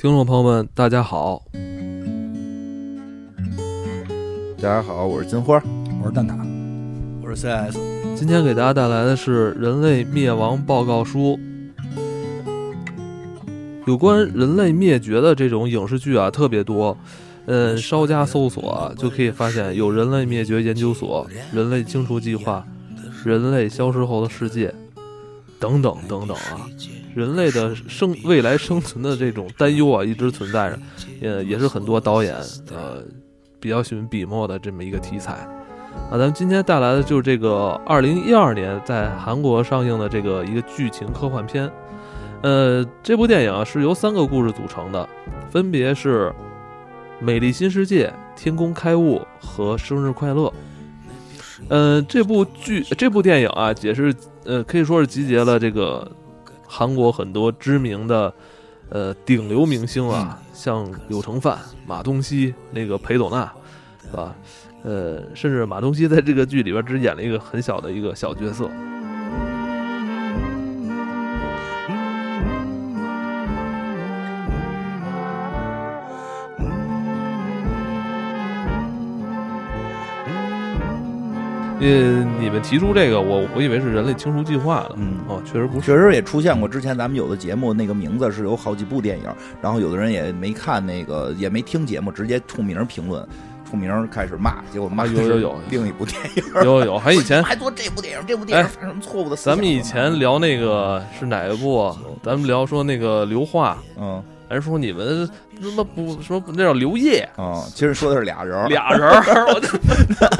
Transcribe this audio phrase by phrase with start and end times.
[0.00, 1.42] 听众朋友们，大家好，
[4.56, 5.62] 大家好，我是金花，
[6.02, 6.38] 我是蛋挞，
[7.22, 7.76] 我是 CS。
[8.16, 11.38] 今天给大家带来的是《人类灭亡报告书》。
[13.86, 16.96] 有关人类灭绝的这种影视剧啊，特别多。
[17.44, 22.66] 嗯，稍加搜索啊，就可以发现有《人类灭绝研究所》《人类清除计划》
[23.28, 24.68] 《人类消失后的世界》
[25.58, 26.64] 等等等等啊。
[27.14, 30.78] 人类的生未来生存的这种担忧啊，一直存在着，
[31.22, 32.36] 呃，也是很多导演
[32.70, 33.02] 呃
[33.58, 35.32] 比较喜欢笔墨的这么一个题材
[36.08, 36.12] 啊。
[36.12, 41.68] 咱们今天带来的就是这个二零一二年在韩国上映的这个一个剧情科幻片，
[42.42, 45.08] 呃，这部电影啊是由三个故事组成的，
[45.50, 46.28] 分别是
[47.18, 50.46] 《美丽新世界》《天宫开物》和《生日快乐》。
[51.68, 56.08] 呃，这部剧这部电影啊，也是呃可以说是集结了这个。
[56.72, 58.32] 韩国很多知名的，
[58.90, 63.52] 呃，顶流明星啊，像柳承范、马东锡、那个裴斗娜，
[64.08, 64.32] 是吧？
[64.84, 68.70] 呃，甚至马东锡在这个剧里边只演了一个很小的一个小角色。
[81.80, 86.68] 呃，你们提出这个，我我以为是人类清除计划的，嗯，哦，确实不是，确实也出现过。
[86.68, 89.24] 之前咱们有的节目那个名字是有好几部电影，
[89.62, 93.26] 然后有的人也没看那个，也没听节目，直接出名评论，
[93.68, 99.36] 出名开始骂，结果骂有有有另一部电影，有有还以前 还做这部电影，这部电影犯什么错误的？
[99.36, 101.96] 咱们以前聊那个是哪一部？
[102.22, 104.22] 咱们聊说那个刘化，嗯。
[104.54, 105.28] 人说你们
[105.60, 109.08] 他妈不说那叫刘烨啊，其实说的是俩人， 俩人。
[109.10, 109.60] 我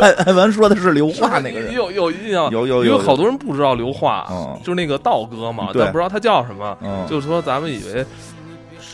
[0.01, 4.27] 艾艾文说的是刘化那个人，有有印象，有有有，因为好多人不知道刘化，
[4.61, 6.77] 就是那个道哥嘛，但不知道他叫什么，
[7.09, 8.05] 就是说咱们以为。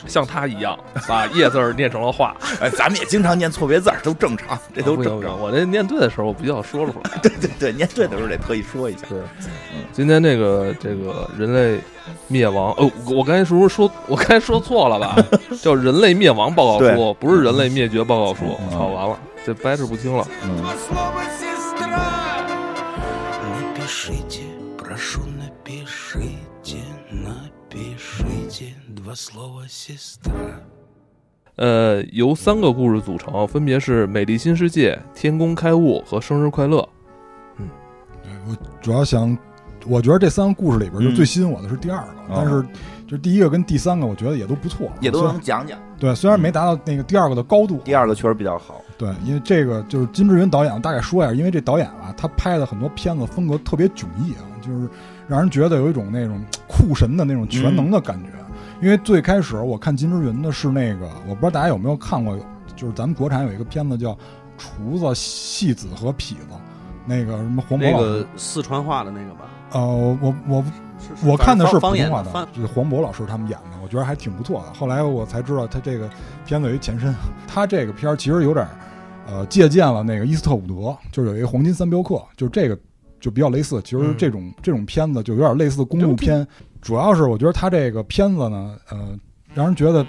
[0.07, 5.39] 像他一样把“叶”字念成了“化”，哎，咱们也经常念错别字，都正常，这都正常。
[5.41, 7.11] 我这念对的时候，我不要说出来。
[7.23, 9.00] 对对对，念对的时候得特意说一下。
[9.09, 11.81] 对，嗯，今天这个这个人类
[12.28, 15.17] 灭亡，哦，我刚才是不是说，我刚才说错了吧？
[15.61, 18.59] 叫人类灭亡报告书，不是人类灭绝报告书。
[18.71, 20.27] 好，完了，这掰扯不清了。
[20.44, 21.46] 嗯。
[31.56, 36.82] 呃，由三个故事组成，分别是《美丽新世界》《天宫开物》和《生日快乐》。
[37.56, 37.66] 嗯，
[38.47, 39.34] 我主要想，
[39.87, 42.62] 我觉得这三个故事里边，就最吸引我的是第二个，但是
[43.06, 45.78] 就第一个跟第三个，我觉得也都不错，也都能讲讲。
[45.99, 48.82] 对，虽然没达到那个第二个的高度，第二个确实比较好。
[48.99, 54.87] 对，因为这个就是金志云导演，大概说一下，因为这导演啊，他拍的很多片子风格特别迥异啊，就是
[55.26, 56.38] 让人觉得有一种那种
[56.69, 58.28] 酷神的那种全能的感觉。
[58.81, 62.38] 因为最开始我看金志云的是那个，我不知道大家有没有看过，
[62.75, 64.12] 就是咱们国产有一个片子叫
[64.59, 66.53] 《厨子戏子和痞子》，
[67.06, 69.47] 那个什么黄渤老师四川话的那个吧？
[69.72, 70.64] 呃，我我
[71.25, 74.75] 我看的是普通话的，就是黄渤老师他们演的，我觉得还挺不错的。
[74.75, 76.08] 后来我才知道他这个
[76.44, 77.14] 片子有一前身，
[77.47, 78.66] 他这个片儿其实有点
[79.26, 82.78] 呃借鉴了那个伊斯特伍德，就是有一个黄金三镖客，就是这个
[83.20, 83.81] 就比较类似。
[83.82, 86.47] 其实这种这种片子就有点类似公路片。
[86.87, 89.19] 主要是我觉得他这个片子呢，呃，
[89.53, 90.07] 让人觉得，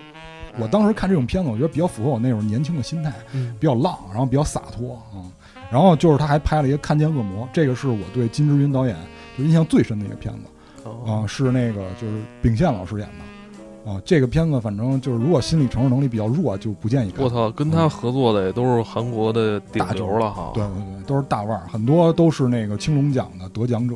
[0.59, 3.11] 我当时看这种片子，我觉得比较符合我那种年轻的心态，
[3.59, 5.25] 比较浪，然后比较洒脱啊。
[5.71, 8.95] 然后就是他还拍了一个《看见恶魔》，这个是我对金志云导演
[9.35, 13.99] 就印象最深的一个片子啊，是那个就是秉宪老师演的啊。
[14.05, 17.25] 这个片子反正就是如果心理承受能力比较弱，就不建议看。
[17.25, 20.51] 我操，跟他合作的也都是韩国的顶流了哈。
[20.53, 23.95] 对对对，都是大腕儿，很多都是那个青龙奖的得奖者。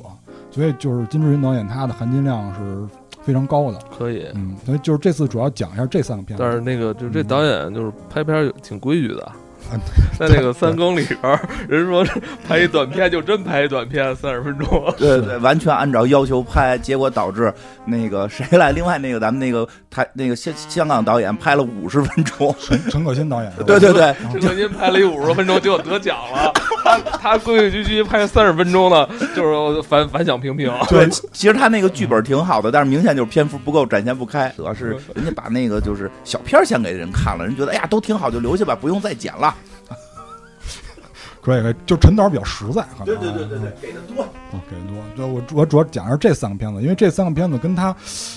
[0.51, 2.85] 所以就是金志云导演，他的含金量是
[3.23, 3.79] 非常高的。
[3.97, 6.43] 可以，嗯，所以就是这次主要讲一下这三个片子。
[6.43, 9.31] 但是那个，就这导演就是拍片挺规矩的。
[10.19, 11.39] 在那个三更里边，
[11.69, 12.03] 人说
[12.45, 14.93] 拍一短片就真拍一短片，三十分钟。
[14.97, 17.53] 对对，完全按照要求拍，结果导致
[17.85, 18.71] 那个谁来？
[18.71, 22.53] 另外那个咱们那个台那个香香港导演拍了五十分钟。
[22.59, 23.53] 陈陈可辛导演。
[23.65, 26.51] 对对对，陈可辛拍了一五十分钟，结果得奖了。
[26.99, 30.71] 他他规规矩矩拍三十分钟了，就是反反响平平。
[30.89, 34.51] 对，其实他那个剧本挺好的，但是明显就是篇幅不够展现不开。
[34.57, 39.55] 主要是人家把那个就是小片先给人看了，人觉得哎呀都挺好，就留下吧，不用再剪了。
[41.41, 44.29] 可以可以，就陈导比较实在，对对对对对，给的多啊，
[44.69, 45.03] 给的多。
[45.15, 47.95] 对，我我主要讲的是这三个片子，因为这三个片子跟他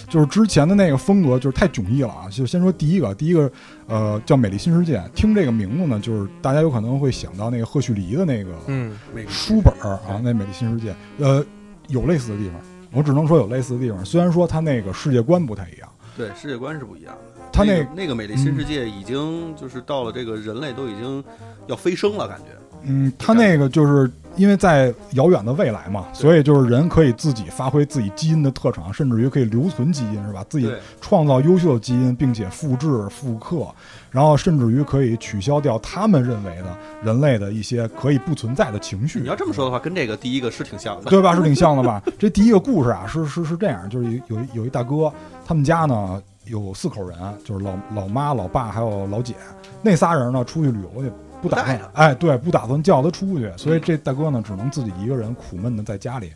[0.08, 2.28] 就是之前的那个风格就是太迥异了啊。
[2.30, 3.50] 就先说第一个，第一个
[3.86, 8.96] 呃叫《美丽新世界》，听这个名字呢，就是大家有可能会想到那个赫胥黎的那个嗯
[9.28, 11.44] 书本啊，那《美丽新世界》呃
[11.88, 12.60] 有类似的地方，
[12.90, 14.02] 我只能说有类似的地方。
[14.04, 17.42] 虽然说他那个世界观不太一样对，世界观是不一样的。
[17.52, 21.22] 他那那个美丽新世界已经就是到了这个人类都已经
[21.66, 22.46] 要飞升了，感觉。
[22.86, 30.44] 嗯，他那个就是因为在遥远的未来嘛，所以就是人可以自己发挥自己基因的特长，甚至于可以留存基因，是吧？
[30.48, 30.70] 自己
[31.00, 33.66] 创造优秀的基因，并且复制、复刻，
[34.10, 39.20] 然后甚至于可以取消掉他们认为的人类的一些可以不存在的情绪。
[39.20, 41.34] 你要这么说的话，跟这个第一个是挺像的，对吧？
[41.34, 42.02] 是挺像的吧？
[42.18, 45.12] 这第一个故事啊，是是是这样，就是有有一大哥，
[45.46, 49.34] 他们家呢有四口人，就是老老妈、老爸还有老姐，
[49.80, 51.12] 那仨人呢出去旅游去。
[51.42, 56.32] 不打算，哎，对，不打算叫他出去，所以这大哥呢，只能自己一个人苦闷的在家里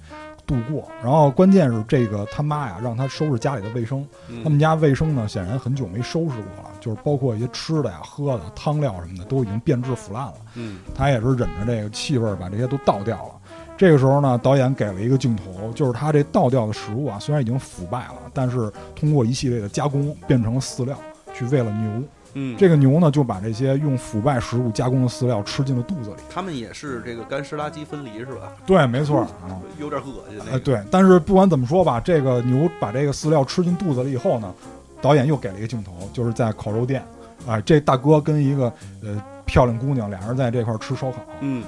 [0.47, 0.89] 度过。
[1.03, 4.07] 然后关键是这个他妈呀，让他收拾家里的卫生。
[4.45, 10.35] 他们家卫生呢，显然很久没收拾过了，就是包括一些吃的呀、喝的、汤料什么的，都已经变质腐烂了。
[10.55, 13.35] 嗯，他也是忍着这个气味把这些都倒掉了。
[13.77, 20.99] 这个时候呢，导演给了一个镜头，就是他这倒掉的食物啊，虽然已经腐败了，但是通过一系列的加工变成了饲料，
[21.33, 22.03] 去喂了牛。
[22.35, 26.17] 嗯，这个牛呢，就把这些用腐败食物加工的饲料吃进了肚子里。
[26.31, 28.53] 他们也是这个干湿垃圾分离是吧？
[28.67, 30.41] 对，没错啊，有点恶心。
[30.53, 34.55] 哎，对，但是不管怎么说吧，这个牛把这个饲料吃进肚子里以后呢，
[35.01, 37.03] 导演又给了一个镜头，就是在烤肉店，
[37.47, 38.73] 哎，这大哥跟一个
[39.03, 41.17] 呃漂亮姑娘俩人在这块吃烧烤。
[41.41, 41.65] 嗯，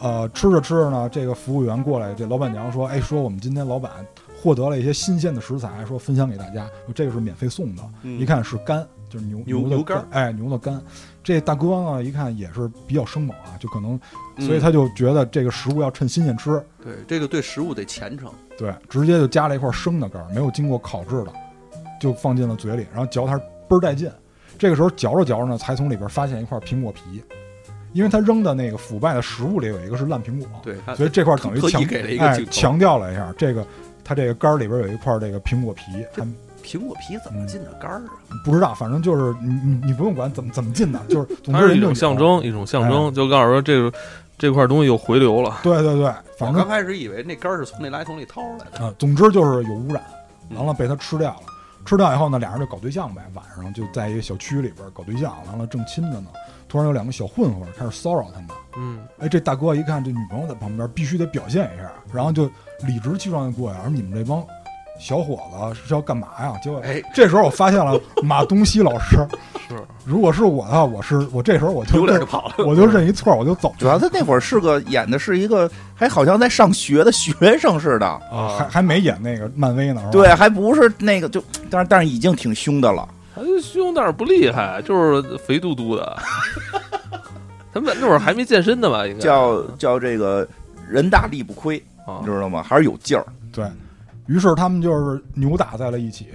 [0.00, 3.90] 呃，吃着吃着呢，这个服务员过来，这老板娘说：“哎，说我们今天老板
[4.40, 7.82] 获得了一些新鲜的食材，说分享给大家，这个是免费送的。
[8.02, 10.82] 一看是肝。”就是牛牛的肝，哎，牛的肝。
[11.22, 14.00] 这大哥呢，一看也是比较生猛啊，就可能，
[14.40, 16.60] 所以他就觉得这个食物要趁新鲜吃。
[16.82, 18.28] 对，这个对食物得虔诚。
[18.58, 21.32] 对，直接就加了一块生的肝，没有经过烤制的，
[22.00, 24.10] 就放进了嘴里，然后嚼它倍儿带劲。
[24.58, 27.22] 这个时候嚼着嚼着呢，才从里边发现一块苹果皮，
[27.94, 33.66] 因为他扔的那个腐败的食物里有一个是烂苹果，对，所以这块等于强给了一个强调了一下，这个
[34.04, 35.82] 他这个肝里边有一块这个苹果皮。
[36.64, 38.10] 苹果皮怎么进的肝儿啊？
[38.42, 43.92] 不知道，反正就是你你你不用管怎么怎么进的，就是它是一种象征，一种象征，就告诉说这个
[44.38, 45.58] 这块东西又回流了。
[45.62, 46.06] 对对对，
[46.38, 48.94] 反正刚开始以为那肝儿是从那垃圾桶里掏出来的啊。
[48.98, 50.02] 总之就是有污染，
[50.56, 51.42] 完了被他吃掉了。
[51.84, 56.28] 吃掉以后呢，俩人就搞对象呗，晚上就在一个小区里边搞对象，完了正亲着呢，
[56.74, 58.48] 突然有两个小混混开始骚扰他们。
[58.76, 62.46] 嗯，哎，这大哥一看这女朋友在旁边，必须得表现一下，然后就
[62.84, 64.44] 理直气壮的过来，说你们这帮。
[64.98, 66.52] 小伙子是要干嘛呀？
[66.62, 69.16] 结果哎，这时候我发现了马东锡老师。
[69.68, 73.72] 是，如果是我的话，我是我这时候我就就跑了， 我就认一错，我就走。
[73.78, 80.02] 主要他那会儿是个演的是一个，还好像在上学的学生似的啊，还还没演那个漫威呢。
[80.10, 83.08] 对，还不是那个，就但是但是已经挺凶的了。
[83.34, 86.16] 还凶，但是不厉害，就是肥嘟嘟的。
[87.72, 89.06] 他们那会儿还没健身呢吧？
[89.06, 90.46] 应该叫叫这个
[90.88, 91.82] 人大力不亏，
[92.20, 92.62] 你知道吗？
[92.62, 93.26] 还是有劲儿。
[93.52, 93.66] 对。
[94.26, 96.28] 于是他们就是扭打在了一起，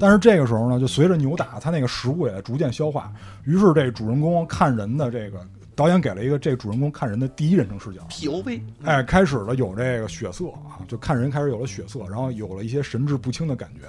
[0.00, 3.12] 但是这个时候呢，就随着扭打，他那个食物也在逐渐消化。
[3.44, 13.86] 于是这主人公看人的这个导演给了一个这主人公看人的第一人称视角，P O V，哎，开始了有这个血色啊，就看人开始有了血色，然后有了一些神志不清的感觉。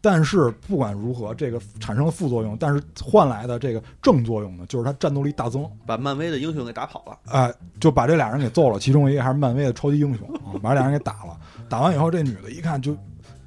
[0.00, 7.18] 但是不管如何，这个产生了副作用，但是换来的这个正作用呢，就是他战斗力大增，把漫威的英雄给打跑了。
[7.26, 11.36] 哎，就把这俩人给揍了，其中一个还是漫威的超级英雄啊， 把俩人给打了。
[11.68, 12.96] 打完以后，这女的一看就，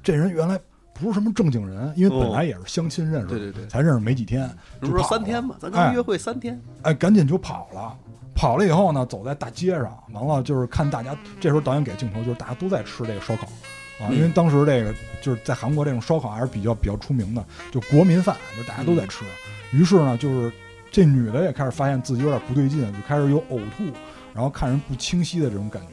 [0.02, 0.58] 这人原来
[0.92, 4.50] 不是什么正经人，因为本来也是相亲认识，对对对，才认识没几天，
[4.80, 7.96] 就是说三天嘛，咱刚约会三天，哎，赶紧就跑了。
[8.32, 13.46] 跑了以后呢，走在大街上，完了就是看大家，这时候导演给镜头就是大家都在吃这个烧烤
[14.00, 19.24] 啊，因为当时这个就是在韩国这种烧烤还是比较比较出名的，就国民饭，就大家都在吃。
[19.72, 20.52] 于是呢，就是
[20.90, 23.84] 这女的也开始发现自己有点不对劲，就开始有呕吐，
[24.34, 25.88] 然后看人不清晰的这种感觉。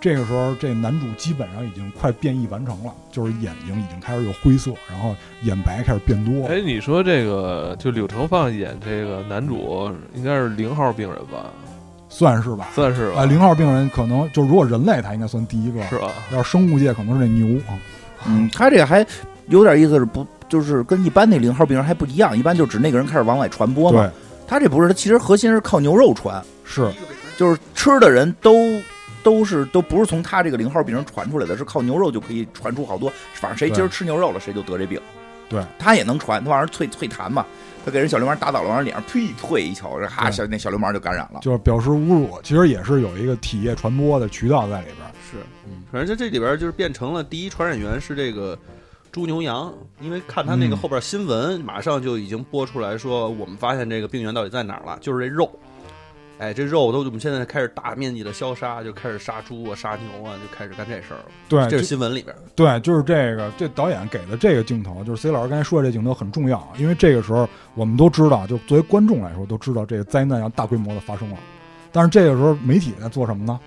[0.00, 6.46] 这个时候，这男主基本上已经快变异完成了，就是眼睛已经开始有灰色，然后眼白开始变多。
[6.46, 11.50] 哎，你说这个就柳成放演这个男主，应该是零号病人吧？
[12.14, 13.16] 算是吧，算是吧。
[13.18, 16.12] 哎，零号病人可能就如果人类，他应该算第一个，是吧？
[16.30, 17.74] 要是生物界，可能是那牛啊。
[18.26, 19.04] 嗯，他这个还
[19.48, 22.38] 有点意思，是不就是跟一般那零号病人还不一样？
[22.38, 24.08] 一般就指那个人开始往外传播嘛。
[24.46, 26.88] 他这不是，他其实核心是靠牛肉传，是，
[27.36, 28.54] 就是吃的人都。
[29.24, 33.10] 都是都不是从他这个零号病人传出来的，是靠牛肉就可以传出好多。
[33.32, 35.00] 反正谁今儿吃牛肉了，谁就得这病。
[35.48, 37.46] 对，他也能传，那玩意儿脆脆弹嘛。
[37.84, 41.40] 他给人小流氓打倒了，往脸上呸退一球，哈，小那小流氓就感染了。
[41.42, 44.96] 就是表示侮辱，其实也是有一个体液传播的渠道在里边。
[45.30, 45.36] 是，
[45.66, 48.58] 嗯，反正这里边就是变成了第一传染源是这个
[49.12, 55.50] 猪牛羊，因为看他那个后边新闻，马上就已经播出来说，我们发现这个病源到底在哪儿了，就是这肉。
[56.38, 61.24] 哎，这肉都我们现在开始大面积的消杀，就开始杀猪啊、杀牛啊，就开始干这事儿了。
[61.48, 62.34] 对，这是新闻里边。
[62.56, 71.38] 对，就是这个，这导演给的这个镜头，就是 C 老师刚才说的这镜头很重要，因为这个时候我们都知道，就作为观众来说，都知道这个灾难要大规模的发生了。
[71.92, 73.60] 但是这个时候媒体在做什么呢？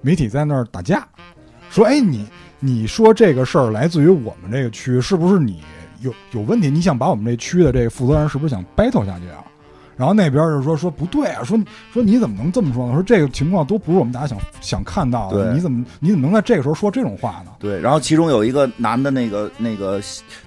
[0.00, 1.06] 媒体在那儿打架，
[1.68, 2.26] 说：“哎，你
[2.58, 5.62] 你说这个事儿来自于我们这个区，是不是你
[6.00, 6.70] 有有问题？
[6.70, 9.44] 你想把我们这区的这个负责人是不是想 battle 下去啊？”
[9.96, 11.58] 然后那边就说说不对啊，说
[11.92, 12.94] 说你怎么能这么说呢？
[12.94, 17.52] 说这个情况都不是我们大家想想看到的，你怎么你怎么能在这个时候说这种话呢？
[17.58, 20.00] 对，然后其中有一个男的，那个那个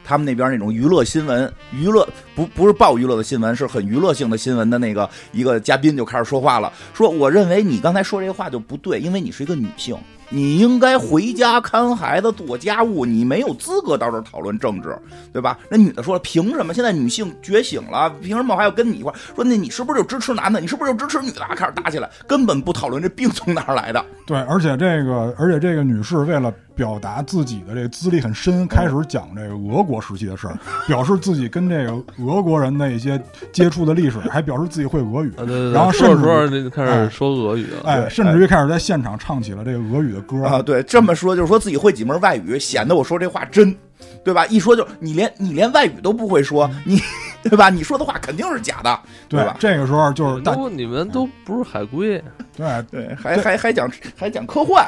[0.03, 9.97] 他们那边那种娱乐新闻，娱乐不不是报娱乐的新闻，是很娱乐性的新闻的那个一个嘉宾就开始说话了，说我认为你刚才说这话就不对，因为你是一个女性。
[10.29, 14.97] 你应该回家看孩子、做家务，你没有资格到这儿讨论政治，
[15.31, 15.57] 对吧？
[15.69, 19.43] 那女的说了，凭什么现在女性觉醒了，凭什么还要跟你一块说？
[19.43, 20.59] 那你是不是就支持男的？
[20.59, 21.41] 你是不是就支持女的？
[21.55, 24.03] 开始打起来，根本不讨论这病从哪儿来的。
[24.25, 26.53] 对，而且这个，而且这个女士为了。
[26.77, 30.57] 表达自己的这个资历很深，开始讲这个俄国时期的事儿，
[30.87, 31.91] 表示自己跟这个
[32.23, 33.19] 俄国人的一些
[33.51, 35.33] 接触的历史， 还表示自己会俄语。
[35.73, 40.61] 然后甚至开始说俄语了，哎，甚至于开始在现场唱起了这个俄语的歌啊。
[40.61, 43.75] 对，这么说就是说自己会几门外语，显得我说这话真，
[44.23, 44.45] 对吧？
[44.45, 47.01] 一说就你连你连外语都不会说，你
[47.49, 47.69] 对吧？
[47.69, 49.55] 你说的话肯定是假的，对吧？
[49.59, 52.23] 这个时候就是大你们都不是海归，
[52.55, 54.85] 对对，还还还讲还讲科幻。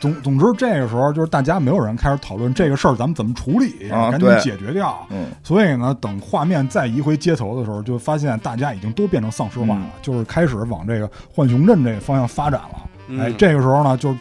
[0.00, 5.06] 总总之，这个时候就是大家没有人开始讨论这个事儿，咱们怎么处理，赶紧解决掉。
[5.10, 13.20] 嗯，所以呢，等画面再移回街头的时候，就发现大家已经都变成丧尸化了，就是开始往这个浣熊镇这个方向发展了。
[13.20, 14.14] 哎，这个时候呢，就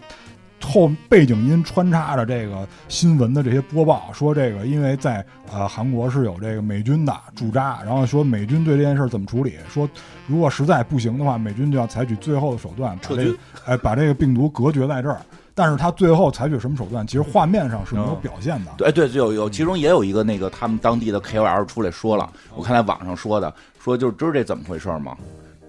[0.61, 9.89] 后背景音穿插着这个新闻的这些播报，说这个因为在呃韩国是有这个美军的驻扎，然后说美军对这件事怎么处理，说
[10.27, 15.19] 如果实在不行的话，美军就要采取最后的手段，把这个哎把这个病毒隔绝在这儿。
[15.53, 17.05] 但是他最后采取什么手段？
[17.05, 18.71] 其实画面上是没有表现的。
[18.77, 25.15] 对对，有有，其中也有一个那个他们当地的 KOL 出来说了，我看在网上说的，说就知道这怎么回事吗？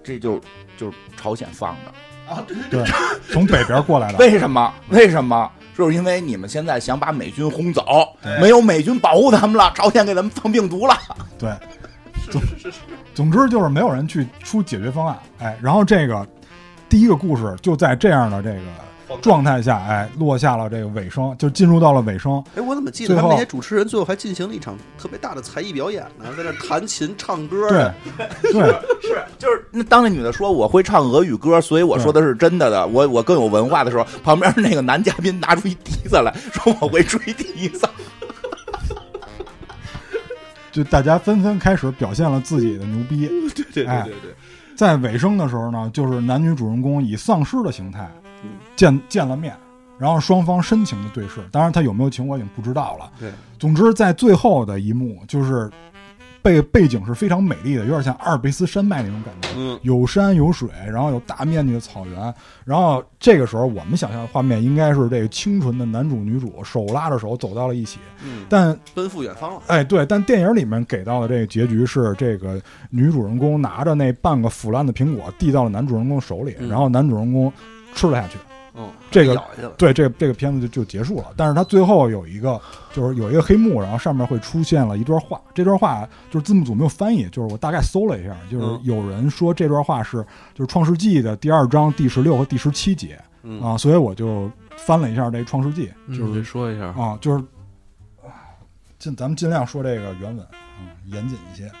[0.01, 0.39] 这就
[0.77, 1.91] 就是朝鲜放的
[2.29, 2.83] 啊，对，
[3.31, 4.17] 从北边过来的。
[4.17, 4.73] 为什么？
[4.89, 5.49] 为什么？
[5.77, 7.83] 就是因为你们现在想把美军轰走，
[8.39, 10.95] 没有美军保护他们了，朝鲜给咱们放病毒了。
[11.37, 11.51] 对，
[12.29, 12.73] 总是是。
[13.13, 15.17] 总之就是没有人去出解决方案。
[15.39, 16.25] 哎，然后这个
[16.87, 18.61] 第一个故事就在这样的这个。
[19.21, 22.43] 状态下，哎，落下了这个尾声，就进入到了尾声。
[22.55, 26.25] 哎，我怎么记得他们那些主持人最后还进行了一场特别大的才艺表演呢？
[26.35, 27.69] 在那弹琴唱歌。
[27.69, 27.91] 对，
[28.51, 28.61] 对，
[29.01, 37.87] 是，就是那当那女的说我会唱俄语歌，所以我说的是真的的，我我更有文化的时候，旁边那个男嘉宾拿出一笛子来说我会吹笛子。
[40.71, 43.27] 就大家纷纷开始表现了自己的牛逼。
[43.53, 44.33] 对对对对对，
[44.75, 48.09] 在尾声的时候呢，就是男女主人公以丧尸的形态。
[48.75, 49.55] 见见了面，
[49.97, 51.41] 然后双方深情的对视。
[51.51, 53.11] 当然，他有没有情我已经不知道了。
[53.19, 55.69] 对，总之在最后的一幕，就是
[56.41, 59.49] 背背景是非常美丽的，有点像阿尔卑斯山脉那种感觉。
[59.55, 62.33] 嗯，有山有水，然后有大面积的草原。
[62.65, 67.99] 然后这个时候，我们想象的画面应该是这个清纯的男主女主手拉着手走到了一起。
[68.25, 69.61] 嗯，但奔赴远方了。
[69.67, 77.53] 哎，对，但电影里面给到的这个结局是，这个女主人公拿着那半个腐烂的苹果递到了男主人公手里，然后男主人公
[77.93, 78.37] 吃了下去。
[78.75, 79.39] 嗯，这个
[79.77, 81.25] 对，这个这个片子就就结束了。
[81.37, 82.59] 但是它最后有一个，
[82.91, 85.39] 就是有一个黑幕，然后上面会出现了一段话。
[85.53, 93.19] 这段话就是字幕组没有翻译，就是我大概搜了一下，就是有人说这段话是就是《创世纪》的第二章第十六和第十七节
[93.61, 97.43] 啊，所以我就翻了一下这《创世纪》，就是说一下啊，就是
[98.97, 100.43] 尽咱们尽量说这个原文，
[100.81, 101.71] 嗯，严谨一些。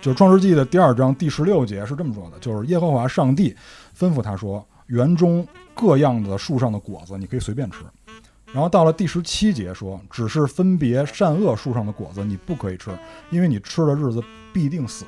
[0.00, 3.56] 就是《创世纪》的第二章第十六节是这么说的，就是耶和华上帝
[3.96, 4.66] 吩咐他说。
[4.88, 7.78] 园中各样的树上的果子，你可以随便吃。
[8.52, 12.90] 然后到了第十七节说，只是分别善恶树上的果子你不可以吃，
[13.30, 14.22] 因为你吃的日子
[14.52, 15.06] 必定死。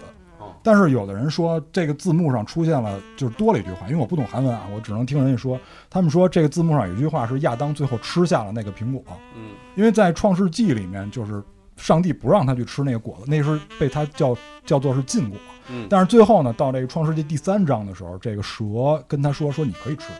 [0.62, 5.60] 但是有的人说这个字幕上出现了，就是多了一句话，因为我不懂韩文啊，我只能听人家说。
[5.90, 9.02] 他们说这个字幕上有一句话是亚当最后吃下了那个苹果。
[9.36, 11.42] 嗯，因为在创世纪里面，就是
[11.76, 15.38] 上帝不让他去吃那个果子，那是被他叫叫做是禁果。
[15.68, 20.12] 嗯，但是最后呢，到这个创世纪第三章的时候，这个蛇跟他说说你可以吃，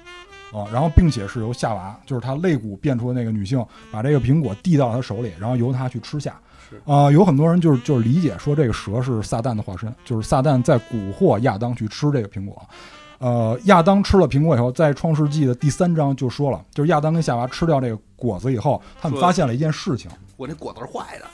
[0.56, 6.34] 啊，然后并且是由夏娃，就是他肋骨变出的那个女性，把这个苹果递到他手里，然后由他去吃下。
[6.70, 12.60] 是啊，有很多人就是就是理解说这个蛇是撒旦的化身，就是撒旦在蛊惑亚当去吃这个苹果。
[13.18, 21.26] 呃，亚当吃了苹果以后，在创世纪的第三章就说了，就是亚当跟夏娃吃掉这个果子以后，他们发现了一件事情，我这果子是坏的。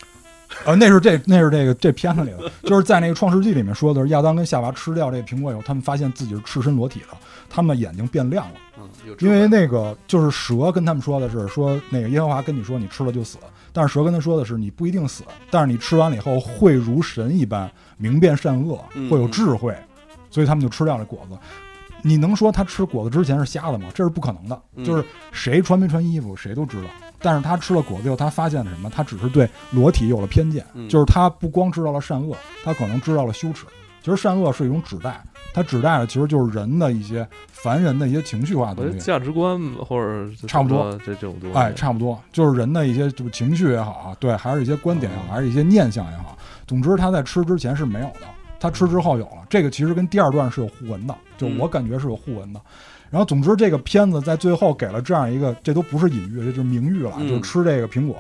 [0.64, 7.16] 呃，那是这那是这个这片子里的，就是在那个《创世纪》里面说的是亚当跟夏娃吃掉这个苹果以后，他们发现自己是赤身裸体的，
[7.48, 8.54] 他们的眼睛变亮了。
[8.78, 8.88] 嗯，
[9.20, 13.38] 因为那个就是蛇跟他们说的是说那个耶和华跟你说你吃了就死，
[13.72, 18.76] 但是蛇跟他说的是你不一定死，但是你吃完了以后会如神一般明辨善恶，
[19.10, 19.74] 会有智慧，
[20.30, 21.36] 所以他们就吃掉了果子。
[22.02, 23.88] 你能说他吃果子之前是瞎的吗？
[23.94, 24.62] 这是不可能的。
[24.84, 26.88] 就是谁穿没穿衣服，谁都知道。
[27.20, 28.90] 但是他吃了果子以后，他发现了什么？
[28.90, 30.64] 他只是对裸体有了偏见。
[30.88, 33.66] 就是他不光知道了善恶，他可能知道了羞耻。
[34.02, 35.22] 其实善恶是一种指代，
[35.52, 41.58] 它指代的其实就是人的一些凡人的一些情绪化的东西，价值观或者差不多这这种东西。
[41.58, 46.38] 哎，差不多就是人的一些就是情绪也好啊，对，还是一些观点也好，还是一些念想也好。
[46.66, 48.20] 总之，他在吃之前是没有的。
[48.58, 52.60] 他吃之后有了，这个其实跟第二段是有互文的，就我感觉是有互文的。
[53.10, 58.16] 然后总之这个片子在最后给了这样一个，这都不是隐喻，这就是明喻了，就是吃这个苹果。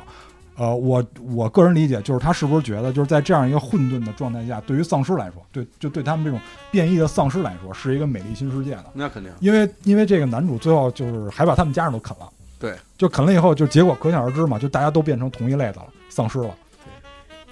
[0.56, 6.38] 呃，我我个人理解就是他是不是觉得就是在这样一个混沌的状态下，对于丧尸来说，对就对他们这种
[6.70, 8.84] 变异的丧尸来说，是一个美丽新世界的。
[8.92, 12.28] 那肯定，因为因为这个男主最后就是还把他们家人都啃了。
[12.58, 16.54] 对，就啃了以后，就结果可想而知嘛，就大家都变成同一类的了，丧尸了。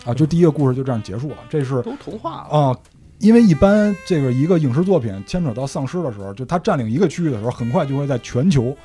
[0.04, 2.76] 啊，就第一个故事就这样结束了，这是都同化了啊。
[3.18, 8.76] 因为一般这个一个影视作品牵扯到丧尸的时候，就他占领一个区域的时候，很快就会在全球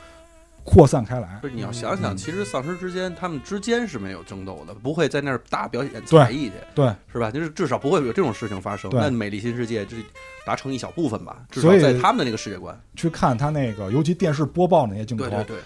[0.64, 1.38] 扩散开来。
[1.42, 7.30] 不是你要想想，其实丧尸之间他们之间是没有争斗的，不会在那儿大表演才艺去，对，是吧？
[7.30, 8.90] 就是至少不会有这种事情发生。
[8.94, 9.98] 那美丽新世界这
[10.46, 15.58] 达成一小部分吧，至少在他们的那个世界观去看他那个，尤其电视播报那些镜头，对对对，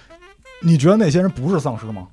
[0.62, 2.08] 你觉得那些人不是丧尸吗？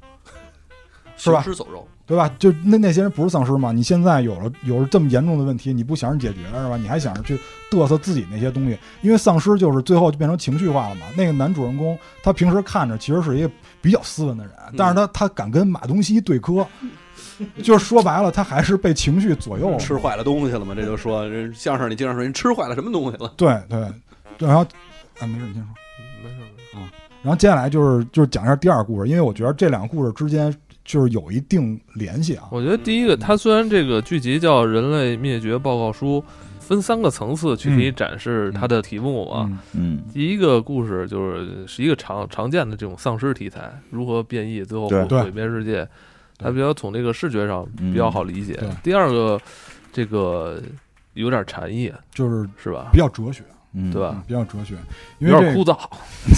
[1.17, 1.43] 是吧？
[1.43, 1.89] 行尸走肉。
[2.07, 2.31] 对吧？
[2.39, 3.73] 就那那些人不是丧尸吗？
[3.73, 6.77] 你现在有了有了这么严重的问题，你不想着解决是吧？
[6.77, 7.39] 你还想着去
[7.71, 11.07] 嘚瑟自己那些东西，因为丧尸就是最后就变成情绪化了嘛。
[11.17, 16.67] 那个男主人公他平时看着其实是一个比较斯文的人，但是他他敢跟马东锡对磕，
[17.65, 20.75] 就是说白了，他还是被情绪左右，吃坏了东西了嘛？
[20.75, 23.33] 这就说相声里经常说人吃坏了什么东西了？
[23.37, 23.79] 对对，
[24.47, 24.61] 然后
[25.21, 25.69] 啊没事，你先说，
[26.23, 26.37] 没事
[26.77, 26.85] 啊。
[27.23, 30.55] 然后接下来就是就是讲一下第二故事，因为我觉得这两个故事之间。
[30.85, 32.47] 就是有一定联系啊！
[32.51, 36.23] 我觉得第一个，它虽然这个剧集叫《人类灭绝报告书》，
[36.61, 39.51] 分三个层次去给你展示它的题目啊。
[39.73, 45.89] 嗯，第一个故事就是是一个常常见的这种丧尸题材，如何变异，最后毁灭世界，
[46.37, 48.59] 它比较从这个视觉上比较好理解。
[48.83, 49.41] 第二个，
[49.91, 50.63] 这个
[51.15, 52.91] 有点禅意，就是是吧？
[52.93, 53.43] 比较哲学。
[53.93, 54.23] 对吧？
[54.27, 54.77] 比较哲学，
[55.19, 55.77] 有点枯燥，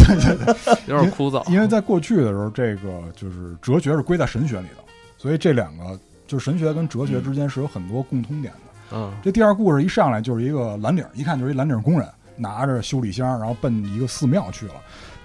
[0.88, 1.46] 有点枯燥。
[1.53, 4.85] 因为在过去的时候，这个就是哲学是归在神学里的，
[5.18, 8.61] 所以这两个就是神学跟哲学之间是有很多共通点的。
[8.92, 14.75] 嗯，这第二故事一上来就是一个蓝领，一看就是一蓝领工人，拿着修理箱，然后奔一个寺庙去了。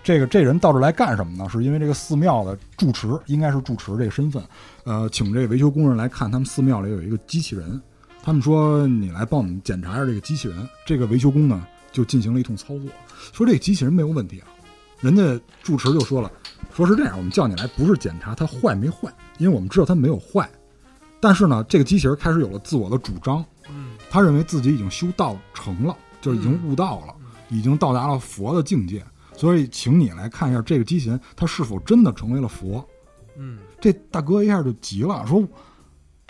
[0.04, 1.48] 这个这人到这来干什么呢？
[1.48, 4.44] 是因为这个寺庙的住持，应该是住持这个身份，
[4.84, 7.80] 呃，请这维修工人来看他们寺庙里有一个机器人，
[8.24, 10.58] 他们说你来帮我们检查一下这个机器人。
[10.86, 11.66] 这个维修工呢？
[11.92, 12.90] 就进行了一通操作，
[13.34, 14.48] 说这个机器人没有问题啊。
[15.00, 16.32] 人家住持就说了，
[16.74, 20.50] 说是这样，我们叫你来不是检查它坏没坏，因为我们知道它没有坏。
[21.20, 23.44] 但是呢，这个机器人开始有了自我的主张，
[24.10, 27.16] 他认为自己已经修道成了，就已经悟道了，
[27.50, 29.04] 已经到达了佛的境界。
[29.36, 32.88] 所以，请你来看一下这个机器人，它是否真的成为了佛。
[33.38, 35.44] 嗯，这大哥一下就急了，说。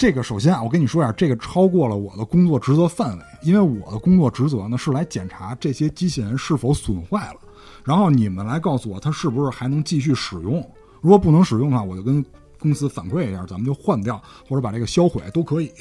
[0.01, 7.39] 这个首先啊，我跟你说一下，这个超过了我的工作职责范围，因为我的工作职责呢是来检查这些机器人是否损坏了，
[7.83, 10.67] 然后你们来告诉我它是不是还能继续使用。
[11.01, 12.25] 如果不能使用的话，我就跟
[12.57, 15.71] 公司反馈一下，咱们就换掉或者把这个销毁都可以。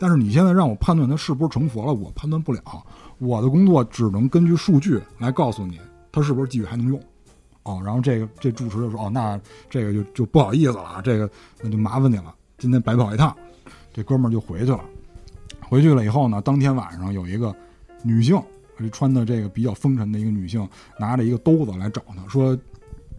[0.00, 2.60] 但是你现在让我判断它是不是成佛了，我判断不了。
[3.18, 5.78] 我的工作只能根据数据来告诉你
[6.10, 7.00] 它是不是继续还能用。
[7.62, 9.40] 哦，然后这个这主持就说：“哦，那
[9.70, 11.30] 这个就就不好意思了，这个
[11.62, 13.32] 那就麻烦你了，今天白跑一趟。”
[13.94, 14.80] 这哥们儿就回去了，
[15.60, 17.54] 回去了以后呢，当天晚上有一个
[18.02, 18.36] 女性，
[18.90, 22.58] 穿的这个比较风尘的一个女性，拿着一个兜子来找他，说：“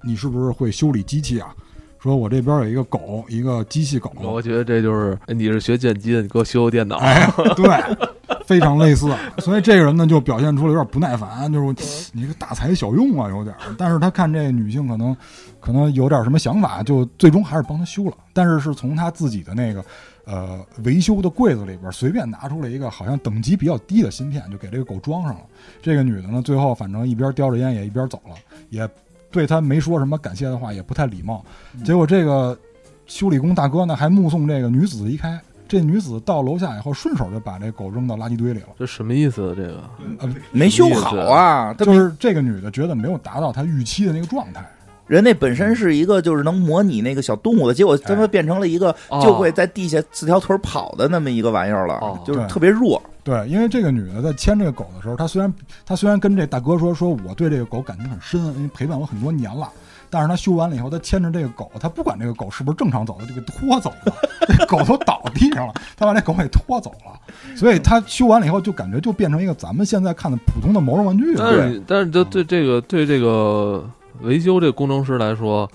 [0.04, 1.56] 你是不是会修理机器啊？”
[1.98, 6.98] 说：“我这边有一个狗，一个机器狗。”我觉得这就是你是学剪辑的，你给我修修电脑。
[6.98, 7.98] 哎，对，
[8.46, 9.10] 非常类似。
[9.38, 13.56] 所以这个人呢，就表现出了有点不耐烦，就是你个大材小用啊，有点。
[13.78, 15.16] 但是他看这女性可能
[15.62, 18.18] 可能有点什么想法，就最终还是帮他修了。
[18.34, 19.84] 但是是从他自己的那个。
[20.26, 25.42] 呃，维修的柜子里边随便拿出了一个好像等级比较低的芯片，就给这个狗装上了。
[25.82, 28.36] 这个女的呢，最后反正一边叼着烟也一边走了，
[28.70, 28.88] 也
[29.32, 31.46] 对他没说什么感谢的话，也不太礼貌。
[31.84, 32.58] 结果这个
[33.06, 35.40] 修理工大哥呢，还目送这个女子离开。
[35.68, 38.68] 这女子到楼下以后，顺手就把这狗扔到垃圾堆里了。
[38.78, 39.52] 这什么意思？
[39.56, 39.84] 这个
[40.20, 41.74] 呃，没修好啊。
[41.74, 44.64] 就是这个女的觉得没有达到她预期的那个状态。
[45.08, 53.02] 人那本身是一个就是能模拟那个小动物的，结果他妈变成了一个就会在地下四条腿跑的那么一个玩意儿了，就是特别弱。
[53.24, 55.52] 对，因为这个女的在牵这个狗的时候，她虽然
[55.86, 59.70] 她虽然跟这大哥说说我对这个狗感情很深，因为陪伴我很多年了。
[60.08, 64.14] 但是他修完了以后，他牵着这个狗，他不管这个狗是不是正常走的，就给拖走了。
[64.48, 67.20] 这 狗都倒地上了，他把这狗给拖走了。
[67.56, 71.36] 所以他修完了以后，就感觉就变成一个咱们现在看的普通的毛绒玩具。
[71.36, 73.84] 但是，但是，就对这个对这个
[74.22, 75.70] 维修这个工程师来说，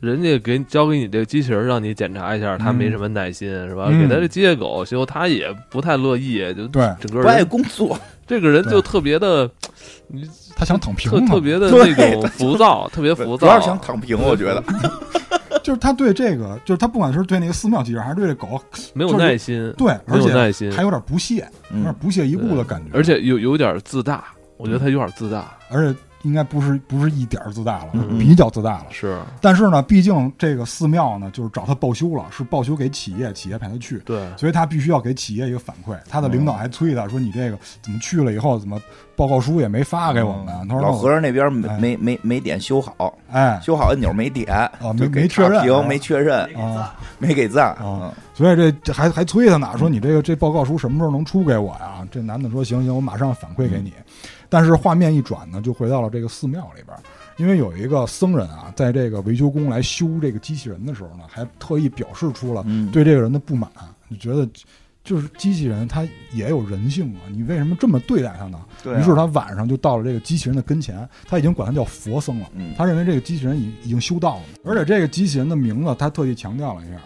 [0.00, 3.88] 人家给交给你这个机器人让你检查一下，他没什么耐心，是吧？
[3.90, 7.98] 给他这机械狗修，他也不太乐意，就对整个不爱工作。
[8.26, 9.50] 这个人就特别的，
[10.08, 10.28] 你。
[10.54, 14.16] 他想躺平，特特别的那种浮躁， 特别浮躁，主要是想躺平。
[14.16, 14.62] 我觉得，
[15.64, 18.60] 就是他对这个，就是他不管是对那个寺庙机器人，还是对这狗，
[18.92, 24.24] 没有耐心，对，没有耐心，还有点不屑，有点不屑一顾的感觉，而且有有点自大。
[24.58, 25.98] 我觉得他有点自大，而且。
[26.22, 28.86] 应该不是不是一点儿自大了，比较自大了。
[28.90, 33.98] 是，但是呢，毕竟这个寺庙呢，就是找他报修了，是报修给企业，企业派他去。
[34.00, 35.96] 对，所以他必须要给企业一个反馈。
[36.08, 38.80] 他的领导还催他说：“你这个怎么去了以后，怎么
[39.16, 48.12] 报告书也没发给我们？”他说：“老和尚那边没没没没点修好，哎，修好按钮没点，啊，没没确认，没确认啊，没给赞啊。
[48.34, 52.06] 所以这这还还催他呢，说你这个这报告书什么时候能出给我呀？
[52.10, 53.92] 这男的说：“行行，我马上反馈给你。”
[54.52, 56.94] 但是画面一转呢，就回到了这个寺庙里边，
[57.38, 62.62] 因为有一个僧人啊，在这个维修工来修这个机器人的时候呢，还特意表示出了
[62.92, 63.70] 对这个人的不满，
[64.10, 64.46] 就觉得
[65.02, 68.60] 就是机器人他也有人性啊，你为什么这么对待他呢？
[69.00, 77.00] 于是他晚上就到了这个机器人的跟前，他已经管他叫佛僧了，他认为这个机器人已已经修道了，而且这个机器人的名字他特意强调了一下，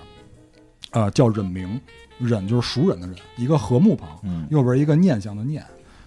[0.91, 1.81] 呃，叫忍明，
[2.19, 4.09] 忍就是熟忍的忍，一个和睦旁，
[4.51, 5.65] 右边一个念想的念。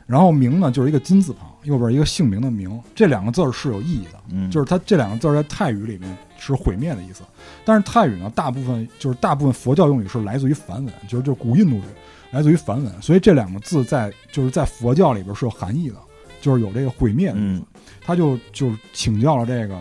[0.09, 7.21] 然后名呢，就是一个金字旁，右边一个姓名的名，这两个字儿是有意义的，嗯，就是它这两个字儿在泰语里面是毁灭的意思，
[7.63, 11.83] 但是泰语呢，大部分就是大部分佛教用语是来自于梵文，就是就是古印度语，
[12.31, 15.97] 来自于梵文，所以这两个字在就是在佛教里边是有含义的，
[16.41, 17.63] 就是有这个毁灭的意思，
[18.03, 19.79] 他就就请教了这个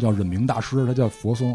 [0.00, 1.54] 叫忍明大师，他叫佛僧，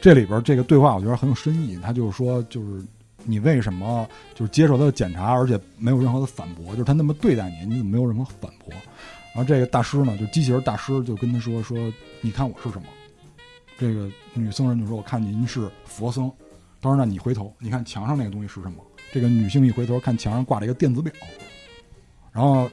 [0.00, 2.84] 这里边这个对话我觉得很有深意，他就是说就是。
[3.24, 6.72] 你为什么就是接受他的检查，而且没有任何的反驳？
[6.72, 8.72] 就是他那么对待你，你怎么没有任何反驳？
[9.32, 11.78] 然后这个大师呢，就机器人大师就跟他说：“说
[12.20, 12.86] 你看我是什么？”
[13.78, 16.30] 这个女僧人就说：“我看您是佛僧。”
[16.82, 21.12] 他说：“那你回头，你看墙上那个东西是什么？”这个女性一回头看墙上挂着一个电子表，
[22.32, 22.68] 然后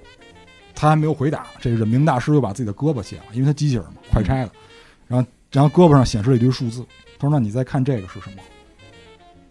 [0.74, 4.52] 他还没有回答，这个忍明大师又把自己的胳膊卸了，因为他机器人嘛，快拆了。
[5.08, 6.86] 然后然后胳膊上显示了一堆数字。
[7.20, 8.38] 他说：“那你再看这个是什么？”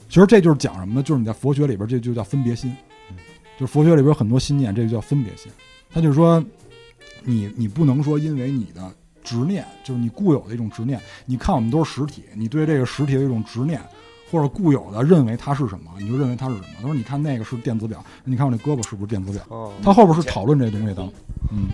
[0.09, 1.03] 其实这就是讲什么呢？
[1.03, 2.75] 就是你在佛学里边，这就叫分别心。
[3.59, 5.51] 就是佛学里边有很多心念，这就叫分别心。
[5.90, 6.45] 他就是说，
[7.25, 8.83] 你你不能说因为你的
[9.25, 13.81] 执念，就是你固有的一种执念，你看我们都是实体，你对这个实体的一种执念，
[14.31, 16.66] 或者固有的认为它是什么，你就认为它是什么。
[16.77, 19.73] 他说，你看那个是电子表，你看我这胳膊是不是电子表？
[19.83, 21.03] 他后边是讨论这东西的。
[21.51, 21.69] 嗯，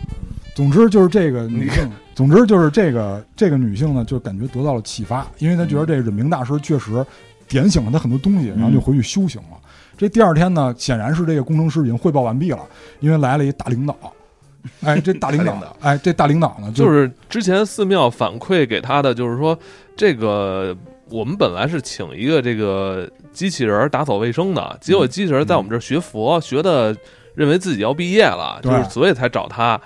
[0.55, 7.05] 总之就是这个女性，总之就是这个这个女性呢，就感觉得到了启发，因为她觉得这个忍明大师确实。
[7.53, 9.59] 点醒了他很多东西，然后就回去修行了。
[9.97, 12.59] 这第二天呢，显然是这个工程师已经汇报完毕了，
[13.01, 13.97] 因为来了一大领导。
[14.81, 19.57] 哎，这大领导，哎，这大领导呢，就是之前寺庙反馈给他的，就是说
[19.97, 20.77] 这个
[21.11, 26.97] 我们本来是请一个这个机器人打扫卫生的，结果机器人在我们这儿学佛，学的
[27.35, 29.81] 认为自己要毕业了，就是所以才找他。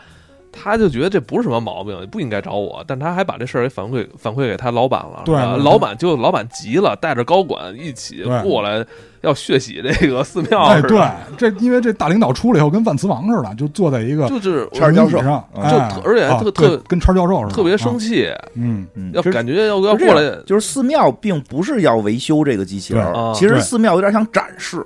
[0.59, 5.23] 他就觉得这不是什么毛病，不应该找我，但他还把这事儿给反馈反馈给他老板了。
[5.25, 8.85] 对，老板就老板急了，带着高管一起过来
[9.21, 10.63] 要血洗这个寺庙。
[10.63, 10.99] 哎，对，
[11.37, 18.29] 这因为这大领导出来以后跟万磁王似的，就坐在一个就是叉教授上，就而且特特跟叉教授似的，特别生气。
[18.55, 24.85] 嗯，要感觉要要过来，就是寺庙并不是要维修这个机器人，其实寺庙有点想展示。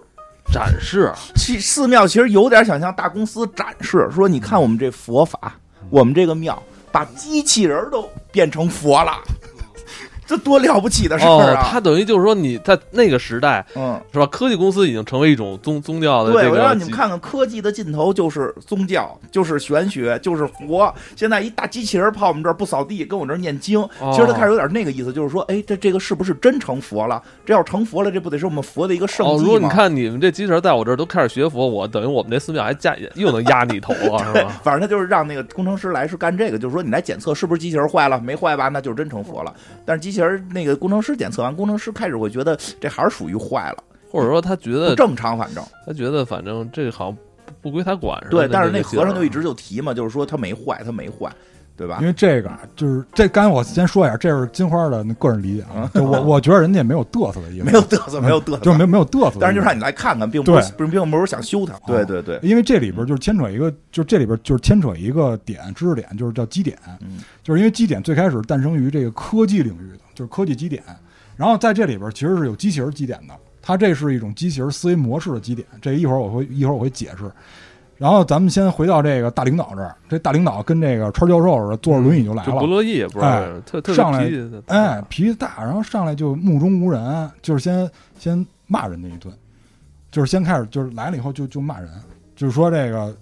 [0.53, 5.55] 展示，其寺庙其实有点想向大公司展示，说你看我们这佛法，
[5.89, 6.61] 我们这个庙
[6.91, 9.13] 把机器人都变成佛了。
[10.31, 11.69] 这多了不起的事儿啊！
[11.73, 14.25] 他等于就是说，你在那个时代，嗯，是吧？
[14.27, 16.31] 科技公司已经成为一种宗宗教的。
[16.31, 20.95] 对，我让你们看看科技的尽头就是宗教，就是玄学，就是佛。
[21.17, 27.21] 现在一大机器人跑我们这儿不扫地，跟我这儿念经，其实他开始有点那个意思，就是说，哎，这这个是不是真成佛了？
[27.45, 29.43] 这要成佛了，这不得是我们佛的一个圣迹吗？
[29.43, 34.61] 如果你看你们这机器人在我这儿都开始学佛，我等于我们这寺庙还加又能压你头啊， 是吧？
[34.63, 38.69] 反正他就是让那个工程师来是干这个，就是说你来检测是不是机器人坏了，没坏吧？
[38.69, 39.53] 那就是真成佛了。
[39.85, 47.19] 但是机器人那个工程师检测完，工程师开始会觉得这还是属于坏了，或者说他觉得正常，反正他觉得反正这好像
[47.61, 48.23] 不归他管。
[48.31, 51.31] 对，但是那和尚就一直就提嘛，就是说他没坏，他没坏。
[51.77, 51.97] 对吧？
[52.03, 55.91] 因为这个就是这，刚才我先说一下，这是金花的个人理解啊。
[55.95, 59.39] 就我 我觉得人家也没有嘚瑟的意思，没有嘚瑟，没有嘚瑟，就没没有嘚瑟。
[59.41, 61.73] 但是就让你来看看，并不是并不是想修它。
[61.87, 66.77] 对对对，因为这里边就是牵扯一个，就是这里边就是牵扯一个点，知识点，就是叫基点。
[67.01, 70.83] 嗯，就是因为基点最开始诞生于这个科技领域的，就是科技基点。
[71.35, 75.67] 然后在这里边其实是有机器人基点的，它这是一种机器人思维模式的基点。
[75.81, 77.31] 这一会儿我会一会儿我会解释。
[77.97, 84.31] 然后咱们先回到这个大领导这儿，这大领导跟这个川教授似的，坐着轮椅就来了，不乐意，不是，特特上来，
[84.67, 89.33] 哎，脾气大，然后上来就目中无人，就是先先骂人家一顿，
[90.11, 91.89] 就是先开始就是来了以后就就骂人，
[92.37, 93.15] 就是说这个，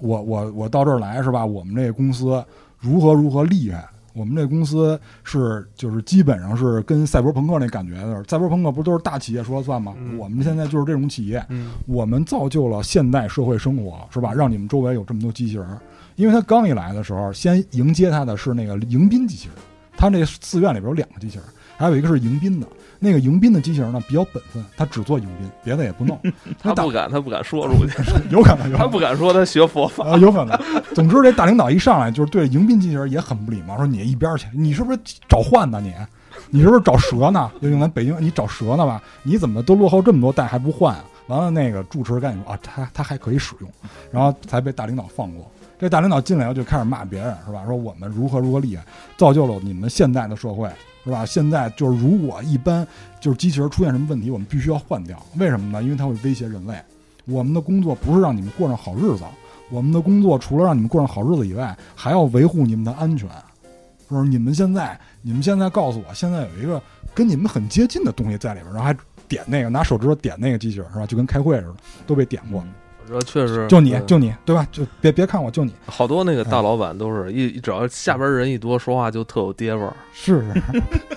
[0.00, 1.44] 我我我到这儿来是吧？
[1.44, 2.44] 我们这个公司
[2.78, 3.88] 如何如何厉害。
[4.14, 9.94] 我们这公司是就是基本上是跟赛博朋克那感觉的，赛博朋克不都是大企业说了算吗？
[10.18, 11.44] 我们现在就是这种企业，
[11.86, 14.32] 我们造就了现代社会生活，是吧？
[14.32, 15.66] 让你们周围有这么多机器人。
[16.16, 19.56] 因为他刚一来的时候，先迎接他的是那个迎宾机器人，
[19.98, 21.44] 他那寺院里边有两个机器人，
[21.76, 22.66] 还有一个是迎宾的。
[23.00, 26.18] 那个迎宾的机器人呢比较本分，他只做迎宾，别的也不弄。
[26.62, 27.96] 他不敢，他不敢说出去，
[28.30, 28.72] 有可能。
[28.72, 30.58] 他不敢说他学佛法，有可能。
[30.94, 35.80] 总之，这大领导一上来就是对迎宾机器人也很不礼貌，说你一边去，你是不是找换呢？
[35.80, 35.92] 你，
[36.50, 37.50] 你是不是找蛇呢？
[37.60, 39.02] 就用咱北京，你找蛇呢吧？
[39.22, 41.04] 你怎么都落后这么多代还不换啊？
[41.28, 43.70] 完了，那个住持赶紧说啊，他他还可以使用，
[44.10, 45.48] 然后才被大领导放过。
[45.78, 47.64] 这大领导进来后就开始骂别人，是吧？
[47.66, 48.84] 说我们如何如何厉害，
[49.16, 50.68] 造就了你们现在的社会。
[51.04, 51.24] 是吧？
[51.24, 52.86] 现在就是，如果一般
[53.18, 55.18] 就是机器人出现什么问题，我们必须要换掉。
[55.38, 55.82] 为什么呢？
[55.82, 56.74] 因为它会威胁人类。
[57.24, 59.24] 我们的工作不是让你们过上好日子，
[59.70, 63.26] 我们的工作除了让你们过上好日子以外，还要维护你们的安全。
[64.10, 66.82] 就是你们现在，你们现在告诉我，现在有一个
[67.14, 68.94] 跟你们很接近的东西在里边，然后还
[69.26, 71.06] 点那个，拿手指头点那个机器人，是吧？
[71.06, 71.74] 就跟开会似的，
[72.06, 72.62] 都被点过。
[73.08, 74.66] 这确实，就你就你对吧？
[74.70, 75.72] 就别别看我，就你。
[75.86, 79.96] 好多那个大老板都是一只要下边人一多，说话就特有爹味儿。
[80.12, 80.62] 是是，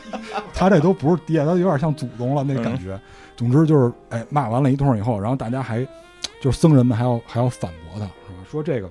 [0.54, 3.00] 他这都不是爹，他有点像祖宗了那感觉。
[3.36, 5.86] 总之就是，哎，骂完了一通以后，然后大家还
[6.42, 8.40] 就是僧人们还要还要反驳他，是吧？
[8.50, 8.90] 说这个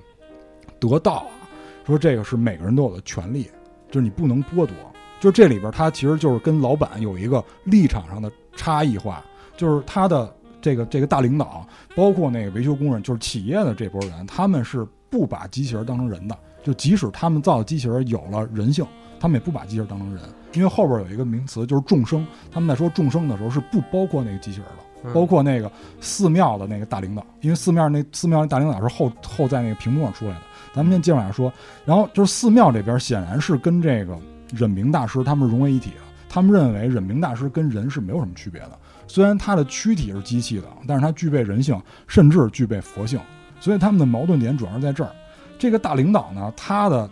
[0.78, 1.48] 得道啊，
[1.86, 3.50] 说这个是每个人都有的权利，
[3.90, 4.74] 就是你不能剥夺。
[5.18, 9.24] 就这里边他其实就是跟老板有一个立场上的差异化，
[9.56, 10.34] 就是他的。
[10.60, 16.36] 这个这个大领导，包括那个维修工人，就是企业的这波人，他们是不把机器人当成人的。
[16.62, 18.86] 就即使他们造的机器人有了人性，
[19.18, 20.22] 他们也不把机器人当成人。
[20.52, 22.26] 因为后边有一个名词，就是众生。
[22.50, 25.70] 他们在说众生的时候，是不包括那个机器人的，包括那个
[26.00, 27.24] 寺庙的那个大领导。
[27.40, 30.40] 因为寺庙那寺庙那大领导是后后在那个屏幕上出来的。
[30.74, 31.50] 咱们先接着往下说。
[31.86, 34.18] 然后就是寺庙这边显然是跟这个
[34.54, 36.02] 忍明大师他们融为一体了。
[36.28, 38.78] 他们认为忍明大师跟人是没有什么区别的。
[39.10, 43.18] 虽然他的躯体是机器的，但是他具备人性，甚至具备佛性，
[43.58, 45.10] 所以他们的矛盾点主要是在这儿。
[45.58, 47.10] 这个大领导呢，他的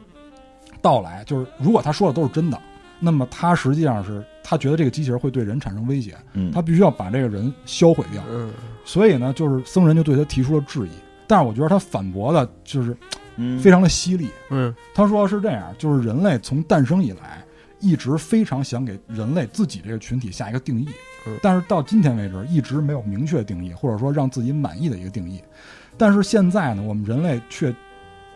[0.81, 2.61] 到来就是，如果他说的都是真的，
[3.01, 6.17] 那么他实际上是他觉得这个机器人会对人产生威胁，
[6.53, 8.23] 他必须要把这个人销毁掉。
[8.85, 10.91] 所以呢，就是僧人就对他提出了质疑，
[11.27, 12.97] 但是我觉得他反驳的就是
[13.61, 14.29] 非常的犀利。
[14.51, 17.45] 嗯，他说是这样，就是人类从诞生以来，
[17.81, 20.89] 一直非常想给人类自己这个群体下一个定义。
[21.43, 25.43] 但是到今天为止，一直没有明确定义，或者说让自己满意的一个定义。
[25.97, 27.75] 但是现在呢，我们人类却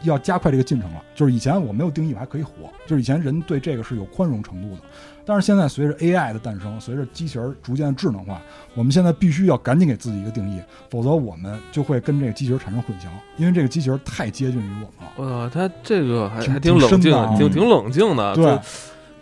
[0.02, 1.02] 要加快这个进程了。
[1.14, 2.52] 就是以前我没有定义，我还可以活。
[2.86, 4.82] 就是以前人对这个是有宽容程度的。
[5.24, 8.42] 但是现在随着 AI 的诞生，随着机器人逐渐的智能化，
[8.74, 15.12] 我们现在必须要赶紧给自己一个定义，否则我们就会跟这个机器人产生混淆，因为这个机器人太接近于我们了。
[15.18, 18.34] 呃，它这个还还挺冷静，挺挺冷静的。
[18.34, 18.58] 对，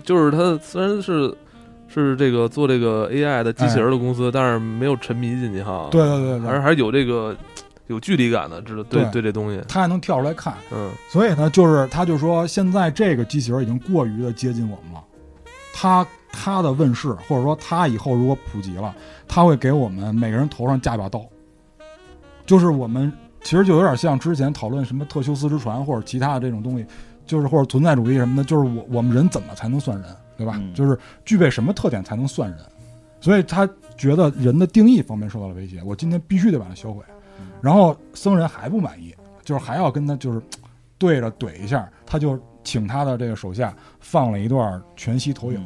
[0.02, 1.36] 就是它虽然是。
[1.92, 5.88] 是这个做这个 AI 的机器人的公司，但是没有沉迷进去哈。
[5.90, 7.36] 对对对，还是还是有这个
[7.88, 10.54] 有距离感的，知道对对这东西，他还能跳出来看。
[10.72, 15.02] 嗯，所以呢，就是他就说，现在这个机器人已经过于的接近我们了。
[15.74, 18.94] 他他的问世，或者说他以后如果普及了，
[19.26, 21.24] 他会给我们每个人头上架一把刀。
[22.46, 26.86] 就是我们其实就有点像之前讨论什么特修斯之船或者其他的这种东西，
[27.26, 30.08] 就是或者存在主义什么的，就是我我们人怎么才能算人？
[30.40, 30.58] 对吧？
[30.72, 32.58] 就是具备什么特点才能算人？
[33.20, 35.82] 所以他觉得人的定义方面受到了威胁。
[35.84, 37.04] 我今天必须得把它销毁。
[37.60, 40.40] 然后僧人还不满意，就是还要跟他就是
[40.96, 45.62] 对着怼一下，他就请他的这个手下放了一段全息投影。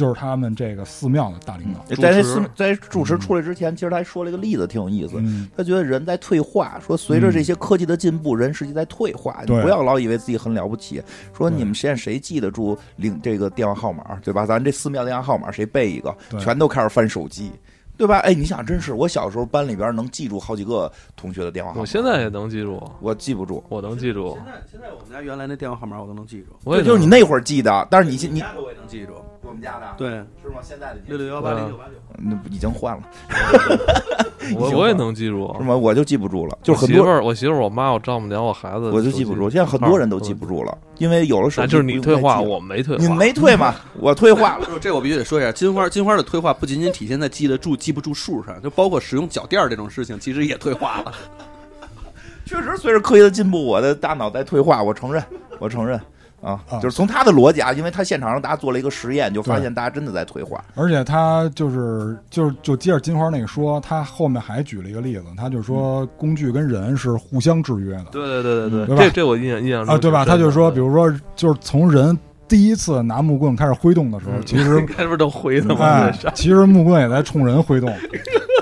[0.00, 5.22] 就是他们这个寺庙的大领导，在那寺在主持出来之前，其实他还说了一个例子，挺有意思。
[5.54, 9.42] 他觉得人在退化，说随着这些科技的进步，人实际在退化。
[9.42, 11.02] 你不要老以为自己很了不起。
[11.36, 14.46] 说你们现在谁记得住领这个电话号码，对吧？
[14.46, 16.16] 咱这寺庙电话号码谁背一个？
[16.38, 17.52] 全都开始翻手机。
[18.00, 18.18] 对吧？
[18.20, 23.62] 哎，你想，真是我小时候班里边能记住好几个同学的电话号码，我现在也能记住，我记不住。
[23.68, 24.32] 我能记住。
[24.36, 29.12] 现在现在我们家原来那电话号码我都能记住，我也就是你那会儿记的，但是你现你家的我也能记住。
[29.42, 30.08] 我们家的对，
[30.42, 30.60] 是吗？
[30.62, 31.92] 现在的六六幺八零九八九。
[32.16, 33.02] 那已经换了，
[34.56, 35.64] 我我也能记住是。
[35.64, 35.74] 吗？
[35.76, 39.50] 我就记不住了，就很多我媳妇儿、我媳妇儿、我妈、我丈母娘、我孩子，我就记不住。
[39.50, 43.02] 现在很多人都记不住了，因为有了手机那就是你退化，我没退化。
[43.02, 43.74] 你没退嘛？
[43.98, 44.68] 我退化了。
[44.80, 51.12] 这我必须得说一下，金花金花的退化不仅仅体现在记得住记不住数上，就包括使用脚垫这种事情，其实也退化了。
[52.46, 55.22] 确实，随着科学的进步，我的大脑在退化，我承认，
[55.60, 55.96] 我承认
[56.40, 60.64] 啊，啊就是从他的逻辑啊，因为他现场让大家做了一个实验，就发现大家真的在退化。
[60.74, 70.24] 而且他就是就是就接着金花那个说，他后面还举了一个例子，他就说工具跟人是互相制约的对对对对对吧这这我印象印象啊，对吧？
[70.24, 72.18] 他就说，比如说，就是从人
[72.50, 77.90] 第一次拿木棍开始挥动的时候，嗯其实 开始都挥的嘛，其实木棍也在冲人挥动。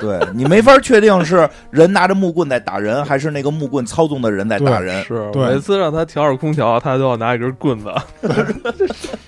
[0.01, 5.03] 对你没法确定是人拿着木棍在打人，还是那个木棍操纵的人在打人。
[5.03, 7.91] 是每次让他调会儿空调，他都要拿一根棍子。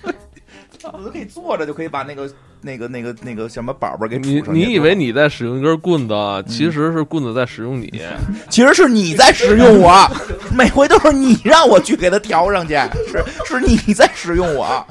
[0.92, 4.42] 我都可以坐着就可以把那个那个那个那个什么宝宝给你。
[4.50, 6.14] 你以为你在使用一根棍子，
[6.46, 8.02] 其实是棍子在使用你。
[8.48, 10.06] 其实是你在使用我，
[10.54, 12.74] 每回都是你让我去给他调上去，
[13.08, 14.86] 是是你在使用我。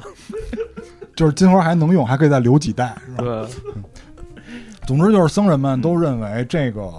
[1.16, 2.96] 就是金花还能用，还可以再留几代。
[3.06, 3.48] 是吧对，
[4.86, 6.90] 总之就是僧人们都认为这个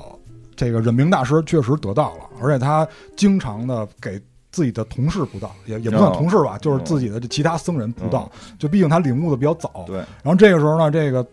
[0.56, 8.30] 这个忍明大师确实得到了，而且他经常的给自己的同事不到，也也不算同事吧，就是自己的这其他僧人不到。
[8.60, 9.86] 就毕竟他领悟的比较早。
[9.88, 11.26] 对，然后这个时候呢，这个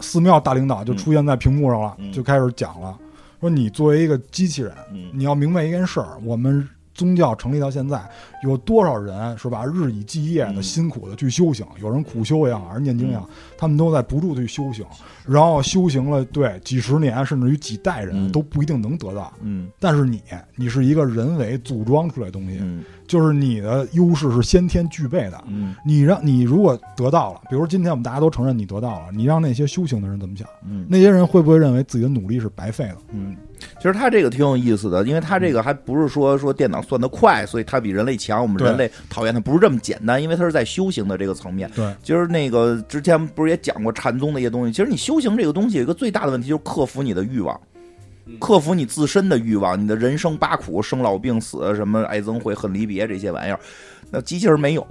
[0.00, 2.98] 寺庙大领导就出现在屏幕上了，嗯就开始讲了，
[3.40, 6.68] 说你作为一个机器人，嗯你要明白一件事儿，我们。
[6.94, 8.02] 宗教成立到现在，
[8.42, 9.64] 有多少人是吧？
[9.66, 13.28] 日以继夜的嗯辛苦的去修行，有人苦修也好，还是念经也好，
[13.58, 14.84] 他们都在不住的去修行，
[15.26, 19.32] 然后修行了对几十年，甚至于几代人嗯都不一定能得到。
[19.42, 20.22] 嗯但是你，
[20.56, 25.44] 你是一个人为组装出来的东西，嗯就是你的优势是先天具备的。
[25.46, 30.48] 嗯你让你如果得到了，比如今天我们大家都承认你得到了，你让那些修行的人怎么想？
[30.66, 32.96] 嗯那些人会不会认为自己的努力是白费的？
[33.10, 33.36] 嗯，
[33.84, 41.70] 其实他这个挺有意思的，因为他这个还不是说说电脑算得快，所以它比人类强，我们人类讨厌它不是这么简单，因为它是在修行的这个层面。
[41.76, 47.60] 对，其实那个之前不是也讲过禅宗的一些东西，其实你修行这个东西有一个最大的问题就是克服你的欲望。
[48.40, 53.60] 克服你自身的欲望，你的人生八苦，生老病死，什么爱憎会恨离别这些玩意儿，
[54.10, 54.86] 那机器人没有。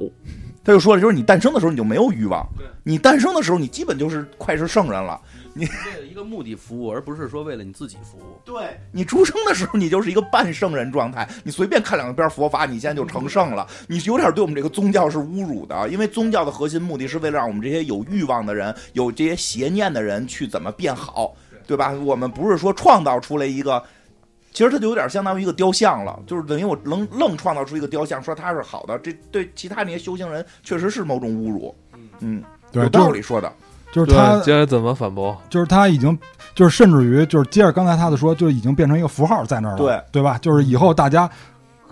[0.64, 2.48] 他就说了，就是你诞生的时候你就没有欲望，
[2.84, 5.20] 你诞生的时候你基本就是快是圣人了。
[5.62, 8.40] 为了一个目的服务，而不是说为了你自己服务。
[8.44, 13.68] 对你出生的时候，你就是一个半圣人状态，你随便看两边佛法，你现在就成圣了。
[13.88, 21.36] 你有点对我们这个宗教是侮辱的，因为宗教的核心目的是为了让我们这些有欲望的人、有这些邪念的人去怎么变好，
[21.68, 21.92] 对吧？
[21.92, 23.84] 我们不是说创造出来一个。
[24.52, 31.76] 其实它就有点相当于一个雕像了，就是等于我愣愣创造出一个雕像，说它是好的，这对其他那些修行人确实是某种侮辱。
[32.20, 33.52] 嗯，对，有道理说的。
[33.94, 35.38] 对就是他，接着怎么反驳？
[35.50, 36.18] 就是他已经，
[36.56, 40.38] 就是甚至于就是接着刚才他的说，就已经变成一个符号在那儿了，对对吧？
[40.42, 41.30] 就是以后大家。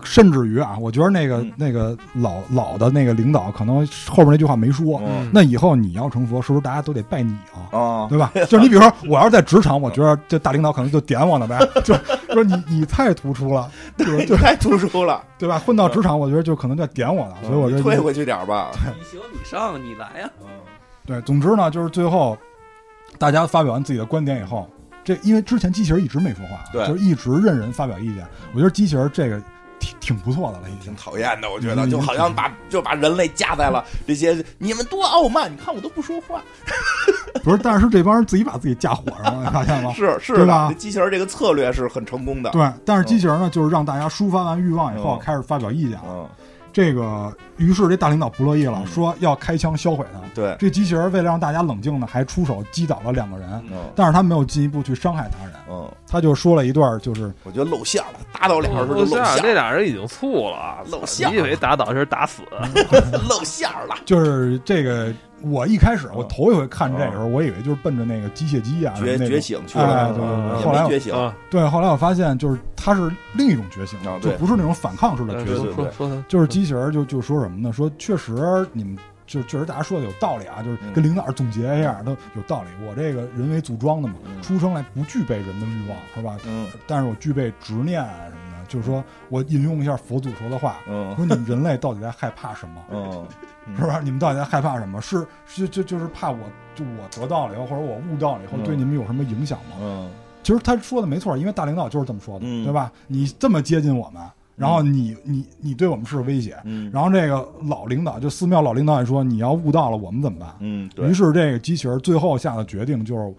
[0.04, 7.70] 甚至于啊，我觉得那个、嗯那个老老的那个领导可能后面那句话没说，嗯那以后你要成佛，是不是大家都得拜你啊？
[7.78, 8.32] 啊，对吧？
[8.34, 11.94] 就是你比如说，我要是在职场，我觉得这大领导可能就点我呢呗， 就
[12.32, 15.60] 说你你太突出了，对，就太突出了， 对吧？
[15.60, 18.72] 混到职场，我觉得就可能就点我了，所以我就你退回去点儿吧。
[18.98, 20.28] 你行你上，你来呀、
[21.12, 21.20] 对。
[21.22, 22.36] 总之呢，就是最后
[23.18, 24.66] 大家发表完自己的观点以后，
[25.04, 28.26] 这因为之前机器人一直没说话，对就是一直任人发表意见。
[28.54, 29.40] 我觉得机器人这个
[29.78, 30.96] 挺挺不错的了，已经挺。
[30.96, 36.40] 讨厌的，我觉得嗯就好像把就把人类架在了这些你们多傲慢，你看我都不说话，
[37.42, 39.92] 不是，但是这帮人自己把自己架火上了，你发现吗？
[39.96, 42.50] 是是的机器人这个策略是很成功的。
[42.50, 46.04] 对，但是机器人呢，就是让大家抒发完欲望以后，嗯开始发表意见了。
[46.08, 46.28] 嗯，
[46.72, 48.86] 这个，于是这大领导不乐意了，嗯。
[48.86, 50.20] 说要开枪销毁他。
[50.34, 53.78] 对，这机器人为了让大家冷静呢，还出手击倒了两个人，嗯。
[53.94, 61.32] 但是他没有进一步去伤害他人，嗯，他就说了一段，就是我觉得露馅了，打倒俩人就露馅这俩人已经醋了，露馅了。
[61.34, 62.42] 你以为打倒是打死？
[63.28, 65.12] 露馅了， 就是这个。
[65.44, 70.64] 我一开始我嗯头一回看这个时候，我以为就是奔着那个机械姬啊，觉觉醒去哎，了，对对嗯对。
[70.64, 77.72] 后来觉醒，啊，对，后来我发现就是他是另一种觉醒啊，就不是那种反抗式的觉醒，就是机器人就就说什么呢？
[77.72, 82.68] 说确实你们就确实大家说的有道理啊，就是嗯跟领导总结一下都有道理。
[82.86, 86.36] 我这个人为组装的嘛，嗯出生来不具备人的欲望是吧？
[86.46, 88.41] 嗯但是我具备执念啊什么的，
[88.72, 92.80] 就是说我引用一下佛祖说的话，嗯说你们人类到底在害怕什么？
[92.90, 94.00] 嗯，是吧？
[94.02, 94.98] 你们到底在害怕什么？
[95.02, 96.38] 是是就就是怕我
[96.74, 99.76] 就我得到了以后，或者我悟到了以后，嗯对你们有什么影响吗？
[99.80, 100.10] 嗯
[100.42, 102.90] 其实他说的没错，因为大领导就是这么说的，嗯对吧？
[103.06, 104.20] 你这么接近我们，
[104.56, 110.48] 然后你你你对我们是威胁，嗯，然后这个老领导就寺庙老领导也说，你要悟到了，我们怎么办？
[110.60, 113.34] 嗯，对于，是这个机器人最后下的决定就是，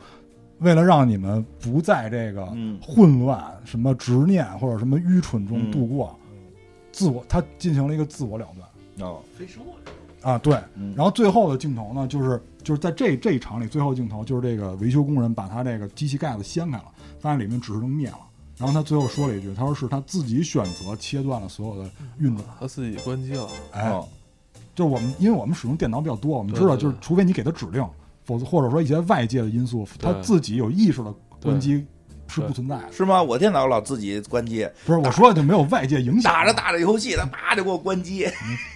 [0.60, 2.80] 为了让你们不在这个嗯。
[2.82, 6.18] 混乱、什么执念或者什么愚蠢中嗯度过，
[6.92, 9.10] 自我他进行了一个自我了断。
[9.10, 10.58] 哦，非生我啊，对。
[10.76, 10.94] 嗯。
[10.96, 16.86] 然后最后的镜头呢，就是就是在这这一场里，最后镜头就是这个维修工人把他这个机器盖子掀开了，
[17.20, 18.20] 发现里面指示灯灭了。
[18.58, 21.90] 然后他最后说了一句，他说是他自己选择切断了所有的
[22.20, 22.48] 运转。
[22.60, 23.48] 他自己关机了。
[23.72, 24.08] 哎，哦。
[24.76, 27.86] 就是我们，因为我们使用电脑比较多，我们知道，就是除非你给他指令，
[28.26, 31.86] 否则或者说一些外界的因素，他自己有意识的关机
[32.28, 32.92] 是不存在的。
[32.92, 33.22] 是吗？
[33.22, 38.28] 我电脑老自己关机，不是我说的就没有外界影响，打着打着游戏，他啪就给我关机。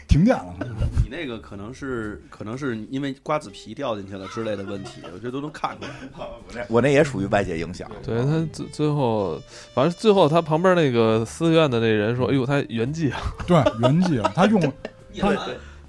[0.07, 0.55] 停电了。
[1.03, 5.89] 你那个可能是可能是因为瓜子皮掉进去了之类的问题，我这都能看出来。
[6.17, 7.89] 我 那我那也属于外界影响。
[8.03, 9.41] 对他最最后，
[9.73, 14.61] 反正最后他旁边那个寺院的那人说：“哎呦，他圆寂啊对，圆寂啊，他用，
[15.19, 15.35] 他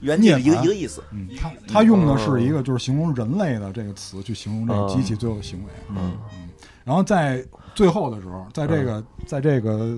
[0.01, 1.03] 原理一个一个意思。
[1.11, 5.71] 嗯，他他用的是一个就是形容人类的这个词去形容这个机器最后的行为。
[5.91, 6.49] 嗯嗯，
[6.85, 7.45] 然后在
[7.75, 9.97] 最后的时候，在这个在这个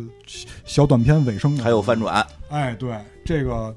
[0.64, 3.74] 小短片尾声还有翻转，哎，对，这个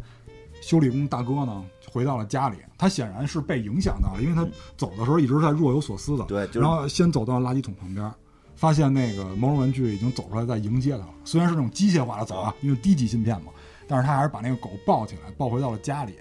[0.61, 4.45] 修理工大哥呢，回到了家里，他显然是被影响到了，因为他
[4.75, 6.25] 走的时候一直在若有所思的。
[6.25, 8.11] 对就是然后先走到垃圾桶旁边，
[8.55, 11.09] 发现那个毛绒玩具已经走出来在迎接他了。
[11.23, 13.51] 虽然是那种机械化的走啊，因为低级芯片嘛，
[13.87, 16.15] 但是他还是把那个狗抱起来，抱回到了家里，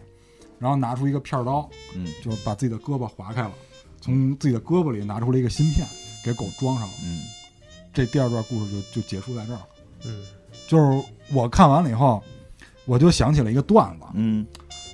[0.59, 3.53] 然后拿出一个片刀，嗯就是把自己的胳膊划开了，
[4.01, 5.87] 从自己的胳膊里拿出了一个芯片，
[6.25, 6.95] 给狗装上了。
[7.05, 7.23] 嗯
[7.95, 9.67] 这第二段故事就就结束在这儿了。！”
[10.07, 10.25] 嗯，
[10.67, 12.23] 就是我看完了以后，
[12.87, 14.47] 我就想起了一个段子，嗯，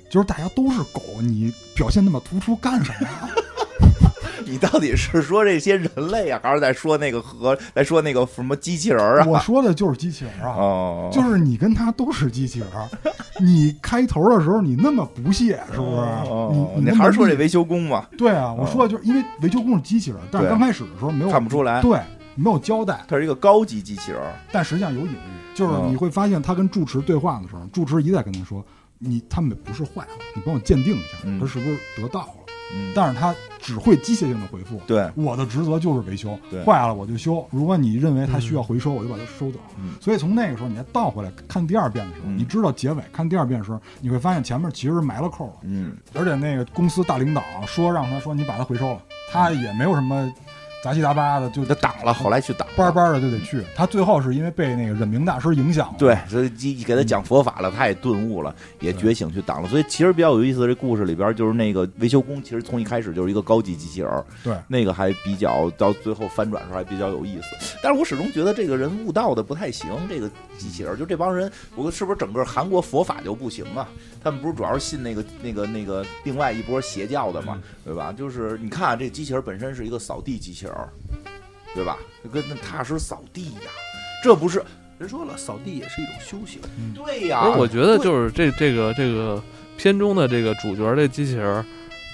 [0.09, 3.29] 就是大家都是狗，你表现那么突出干什么呀？
[4.49, 9.25] 你到底是说这些人类啊，还是在说那个和在说那个什么机器人啊？
[9.25, 12.69] 我说的就是机器人啊，哦，就是你跟他都是机器人，
[13.39, 16.01] 你开头的时候你那么不屑，是不是？
[16.29, 18.07] 哦你你还是说这维修工嘛？
[18.17, 21.99] 对啊，我说的就是因为维修工是机器人，但是刚开始的时候没有看不出来对，
[22.35, 24.19] 没有交代，它是一个高级机器人。
[24.51, 28.65] 但实际上有隐喻，就是嗯你会发现他跟住持对话的时候，住持一再跟他说，
[28.97, 32.33] 你他们不是坏了，你帮我鉴定一下，嗯他是不是得道了？
[32.73, 37.45] 嗯，但是他只会机械性的回复，对，我的职责就是维修，坏了我就修。
[37.51, 39.59] 如果你认为它需要回收，我就把它收走。
[39.77, 39.93] 嗯。
[39.99, 42.37] 所以从那个时候你再倒回来看第二遍的时候，嗯。
[42.37, 45.95] 你知道结尾，看第二遍的时候，你会发现前面其实埋了扣了，嗯。
[46.13, 49.01] 而且那个公司大领导说让他说你把它回收了，
[49.31, 50.31] 他也没有什么
[50.83, 52.73] 杂七杂八的，就就挡了，后来去挡了。
[52.77, 53.63] 班班的就得去。
[53.75, 59.67] 他最后是因为被那个忍明大师影响了，对，所以一给他讲佛法了，他也顿悟了，也觉醒去挡了。
[59.67, 67.75] 所以其实比较有意思的这故事里边，就是那个维修工，其实从一开始就是一个高级机器人，对那个还比较到最后翻转的时候还比较有意思。
[67.83, 73.87] 但是我始终觉得这个人悟道的不太行，这个机器人就这帮人，我是不是整个韩国佛法就不行啊？
[74.23, 78.13] 他们不是主要是信那个那个那个另外一波邪教的嘛，对吧？
[78.13, 80.89] 就是你看、啊、这机器人本身是一个扫地机器人儿，
[81.73, 81.97] 对吧？
[82.23, 83.69] 就跟那踏实扫地呀，
[84.23, 84.63] 这不是
[84.97, 86.61] 人说了，扫地也是一种修行。
[86.93, 87.45] 对呀？
[87.45, 89.41] 不是，我觉得就是这这个这个
[89.77, 91.65] 片中的这个主角这机器人儿，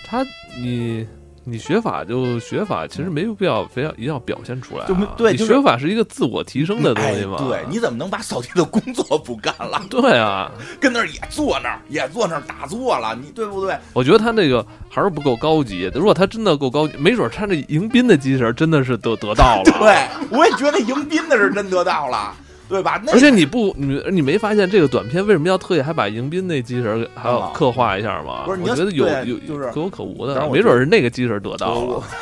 [0.06, 0.24] 他
[0.56, 1.08] 你
[1.48, 4.88] 你学法就学法，其实没有必要非要一定要表现出来、啊。
[4.88, 7.38] 就对就是你学法是一个自我提升的东西嘛。
[7.40, 9.80] 哎对，你怎么能把扫地的工作不干了？
[9.90, 13.78] 对啊， 跟那儿也坐那儿，也坐那儿打坐了，你对不对？
[13.94, 15.90] 我觉得他那个还是不够高级。
[15.94, 19.64] 如果他真的够高级，没准他这迎宾的机器人真的是得得到了。
[19.80, 22.34] 对，我也觉得迎宾的是真得到了，
[22.68, 23.02] 对吧？
[23.06, 28.44] 那而且你不，你你没发现这个短片为什么要特意还把迎宾那机器人给还要啊刻画一下吗？
[28.46, 32.04] 不是我觉得有对有就是可有可无的，没准是那个机器人得到我了。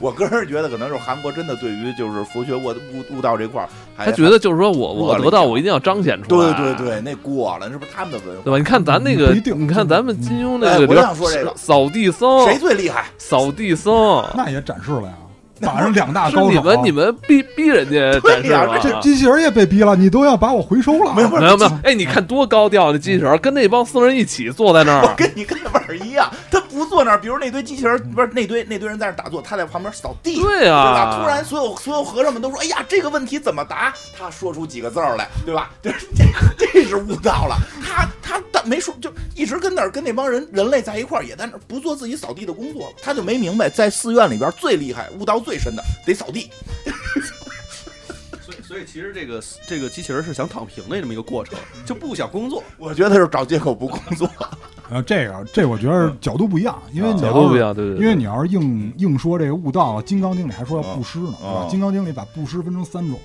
[0.00, 6.52] 我个人觉得，可能是韩国真的对于就是佛学悟悟悟道这块儿，他觉得就是说我我得到，我一定要彰显出来。
[6.52, 8.42] 对对对，那过了，那是不是他们的文化？
[8.44, 8.58] 对吧？
[8.58, 13.06] 你看咱那个不一，定你看咱们金庸那哎我个里边想说这个扫地僧，谁最厉害？
[13.18, 15.14] 扫地僧，那也展示了呀，
[15.60, 16.50] 把上两大是高手。
[16.50, 18.80] 你们你们逼逼人家展示？
[18.82, 21.12] 这机器人也被逼了，你都要把我回收了。
[21.14, 30.76] 没有没有没有，哎，你看多高调的机器人，跟那帮僧人一起坐在那我儿， 跟你跟那玩意儿一样，他不坐那儿，比如那堆机器人，不是那堆那堆人在那儿打坐，他在旁边扫地，对对吧？
[30.76, 35.70] 啊，突然，所有所有和尚们都说：“哎呀，这个问题怎么答？”他说出几个字儿来，对吧？
[35.82, 37.56] 这这这是悟道了。
[37.84, 42.92] 他他但没说，就一直跟那儿跟那帮人人类在一块儿，也在那儿不做自己扫地的工作。
[43.02, 46.50] 他就没明白，在寺院里边最厉害、悟道最深的得扫地。
[48.44, 52.62] 所以所所以其实这个这个机器人是想躺平的这么一个过程，就不想工作。
[52.76, 54.30] 我觉得他是找借口不工作。
[54.90, 57.96] 呃，这个这我觉得角度不一样，因为角度不一样，对对。
[57.96, 61.64] 因为你要是硬硬说这个悟道，《金刚经》里还说要布施呢，是吧？
[61.70, 63.18] 《金刚经》里把布施分成三种，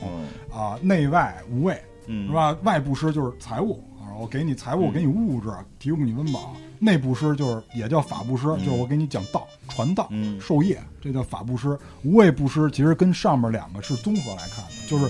[0.49, 2.57] 啊，内外无畏，是吧？
[2.63, 5.49] 外布施就是财物，啊，我给你财物，给你物质，
[5.79, 10.09] 提供你温饱；内布施就是也叫法布施，就是我给你讲道、传道、
[10.39, 11.77] 授业，这叫法布施。
[12.03, 15.09] 无畏布施其实跟上面两个是综合来看的，就是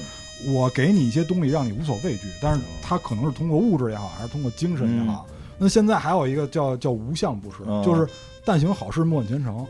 [0.51, 5.25] 我给你一些东西，让你无所畏惧，但是它可能是通过物质也好，还是通过精神也好。
[5.57, 8.07] 那现在还有一个叫叫无相布施，就是
[8.43, 9.65] 但行好事，莫问前程。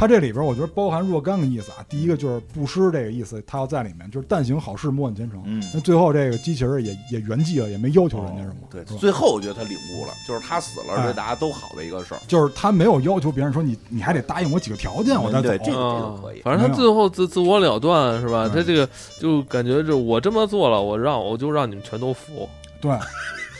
[0.00, 1.84] 它这里边我觉得包含若干个意思啊。
[1.86, 5.42] 第一个就是布施这个意思，它要在里面，就是但行好事，莫问前程。
[5.74, 8.54] 那最后这个机器人也也圆寂了，也没要求人家什么。
[8.70, 12.20] 对，最后我觉得他领悟了，就是他死了，对大家都好的一个事儿。
[12.26, 15.64] 就是他没有要求别人说你你还得答应我几个条件，我再走。
[15.66, 16.40] 这个可以。
[16.40, 18.48] 反正他最后自自我了断是吧？
[18.48, 18.88] 他这个
[19.20, 22.48] 就感觉就我这么做了，我让我就让你们全都服。
[22.80, 22.90] 对。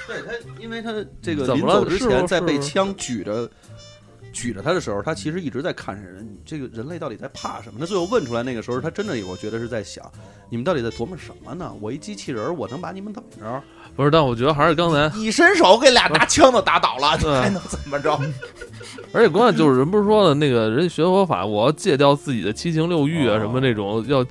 [0.06, 0.90] 对他，因为他
[1.22, 3.48] 这个临走之前，在被枪举着
[4.32, 7.80] 举着他的时候，他其实一直在看着人，这个人类到底在怕什么？
[7.80, 10.04] 他最后问出来那个时候，他真的，我觉得是在想，
[10.48, 11.72] 你们到底在琢磨什么呢？
[11.80, 13.62] 我一机器人，我能把你们怎么着？
[13.96, 18.18] 不是，但我觉得还是刚才一伸手给俩拿枪都打倒了，还能怎么着？
[19.12, 24.24] 而且关键就是人不是说了，那个人学佛法，我要戒掉自己的七情六欲啊，什么那种要，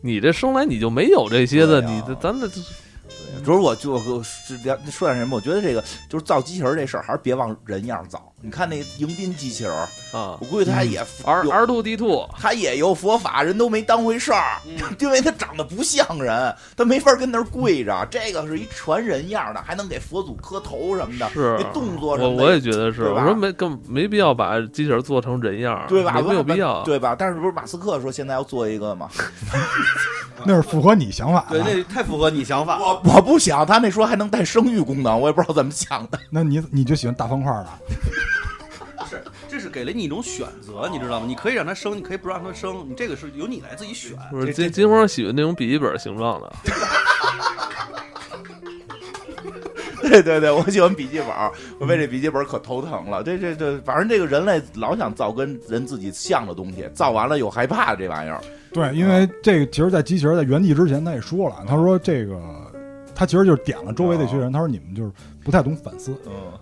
[0.00, 2.48] 你这生来你就没有这些的，你这咱这。
[3.44, 8.31] 主要我就说点什么，我觉得这个就是造机器人这事儿，还是别往人样造。
[8.44, 9.72] 你看那迎宾机器人
[10.12, 14.60] 啊，我估计他也 R R two D two，他也有佛法，人都没当回事儿，
[14.98, 18.06] 因为他长得不像人，他没法跟那儿跪着。
[18.10, 22.16] 这个是一传人样的，还能给佛祖磕头什么的，是那动作。
[22.16, 26.20] 我我也觉得是，我说没更没必要把机器人做成人样，对吧？
[26.20, 27.14] 没有必要，对吧？
[27.16, 29.08] 但是不是马斯克说现在要做一个吗？
[30.44, 32.76] 那是符合你想法，对，那太符合你想法。
[32.80, 36.18] 我我不想，他那说还能带生育功能，我也不知道怎么想的。
[36.30, 37.68] 那你你就喜欢大方块的？
[39.52, 41.26] 是，这是给了你一种选择，你知道吗？
[41.28, 44.16] 你可以让它生，你可以不让它生，你这个是由你来自己选。
[44.30, 46.50] 不是金金花喜欢那种笔记本形状的。
[50.00, 51.28] 对对对，我喜欢笔记本，
[51.78, 53.22] 我为这笔记本可头疼了。
[53.22, 58.40] 这这这，反正这个人类老想造跟人自己像的东西，造完了又害怕这玩意儿。
[58.72, 62.38] 对，因为这个其实，在机器人在原地之前，他也说了，他说这个
[63.14, 65.12] 他其实就是点了周围这些人，他说你们就是
[65.44, 66.14] 不太懂反思。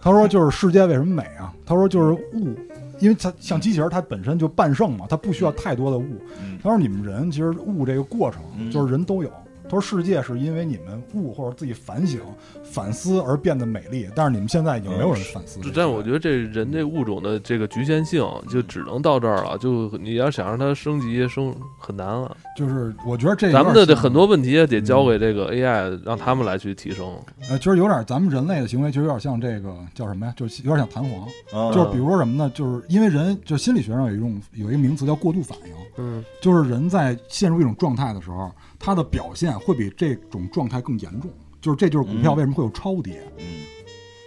[0.03, 1.53] 他说就是世界为什么美啊？
[1.64, 2.55] 他说就是物，
[3.01, 6.20] 因为它像机器人，它本身就半圣嘛，它不需要太多的物。
[6.62, 9.32] 他说你们人其实物这个过程，就是人都有。
[9.71, 12.21] 他说：“世界是因为你们悟或者自己反省、
[12.64, 15.61] 反思而变得美丽，但是你们现在已经没有人反思。
[15.73, 19.57] 但我觉得这人这物种的这个局限性就只能到这儿了。
[19.59, 22.37] 就你要想让它升级升很难了。
[22.57, 27.16] 就是我觉得这咱们的这很多问题也得交给这个 AI，让他们来去提升。
[27.49, 30.35] 呃，其实有点咱们人类的行为，其实有点像这个叫什么呀？
[30.37, 31.73] 就有点像弹簧。
[31.73, 32.51] 就是比如说什么呢？
[32.53, 35.75] 就是因为人，就心理学上有一种有一个名词叫过度反应。
[35.97, 38.51] 嗯，就是人在陷入一种状态的时候。”
[38.83, 43.45] 它的表现会比这种状态更严重，就是这就是股票为什么会有超跌，嗯，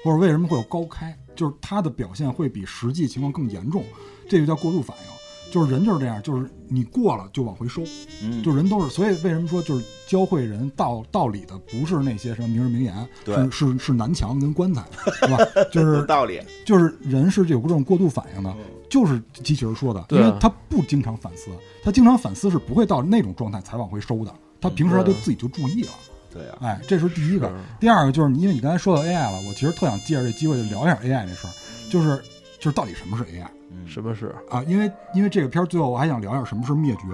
[0.03, 3.83] 或者为什么会有高开，就是它的表现会比实际情况更严重，
[4.29, 7.81] 这就叫过度反应，就是人就是这样，就是你过了就往回收，
[8.21, 14.85] 嗯，就人都是，所以为什么说就是教会人道道理的不是那些什么名人名言，是是是南墙跟棺材，
[15.19, 15.37] 是吧？
[15.71, 18.55] 就是道理，就是人是有这种过度反应的，
[18.87, 21.49] 就是机器人说的，因为他不经常反思，
[21.83, 24.33] 他经常反思是不会到那种状态才往回收的。
[24.63, 25.91] 他平时他就自己就注意了，
[26.31, 27.51] 对呀，哎，这是第一个。
[27.81, 31.51] 第二个就是因为你刚才说到 AI 了，我其实特想借着这机会就聊一下 AI 这事儿，
[31.89, 32.17] 就是
[32.57, 33.45] 就是到底什么是 AI？
[33.85, 34.63] 什么是啊？
[34.65, 37.07] 因为因为这个片儿最后我还想聊一下什么是灭绝，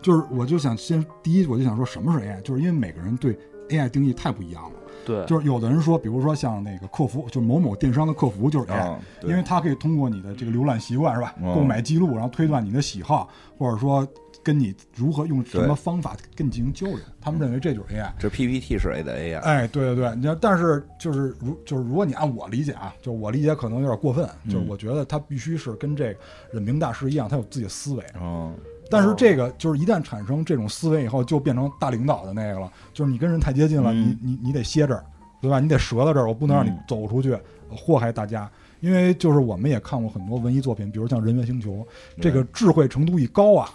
[0.00, 3.36] 就是我就想先第一我就想说什么是 AI，就是因为每个人对
[3.70, 4.70] AI 定义太不一样了。
[5.04, 13.28] 对，就是有的人说，比如说像那个客服，就某某电商的客服就是 AI，因为它可以通过你的这个浏览习惯是吧，购买记录，然后推断你的喜好，
[13.58, 14.06] 或者说。
[14.44, 16.98] 跟你如何用什么方法跟你进行交流？
[17.20, 19.38] 他们认为这就是 AI，这 PPT 是 A 的 AI。
[19.38, 26.20] 哎，对对对，你要但是就是如就是如果你按我理解啊，就我理解可能有点过分，就是我觉得他必须是跟这个
[26.52, 28.04] 忍明大师一样，他有自己的思维。
[28.20, 28.52] 哦。
[28.90, 35.02] 但是这个就是一旦产生这种思维以后，就变成大领导的那个了，就是你跟人太接近了，你你你得歇这儿，
[35.40, 35.58] 对吧？
[35.58, 37.34] 你得折到这儿，我不能让你走出去
[37.70, 38.48] 祸害大家。
[38.80, 41.76] 因为就是我们也看过很多文艺作品，比如像《人猿星球》，
[42.20, 43.70] 这个智慧程度一高啊。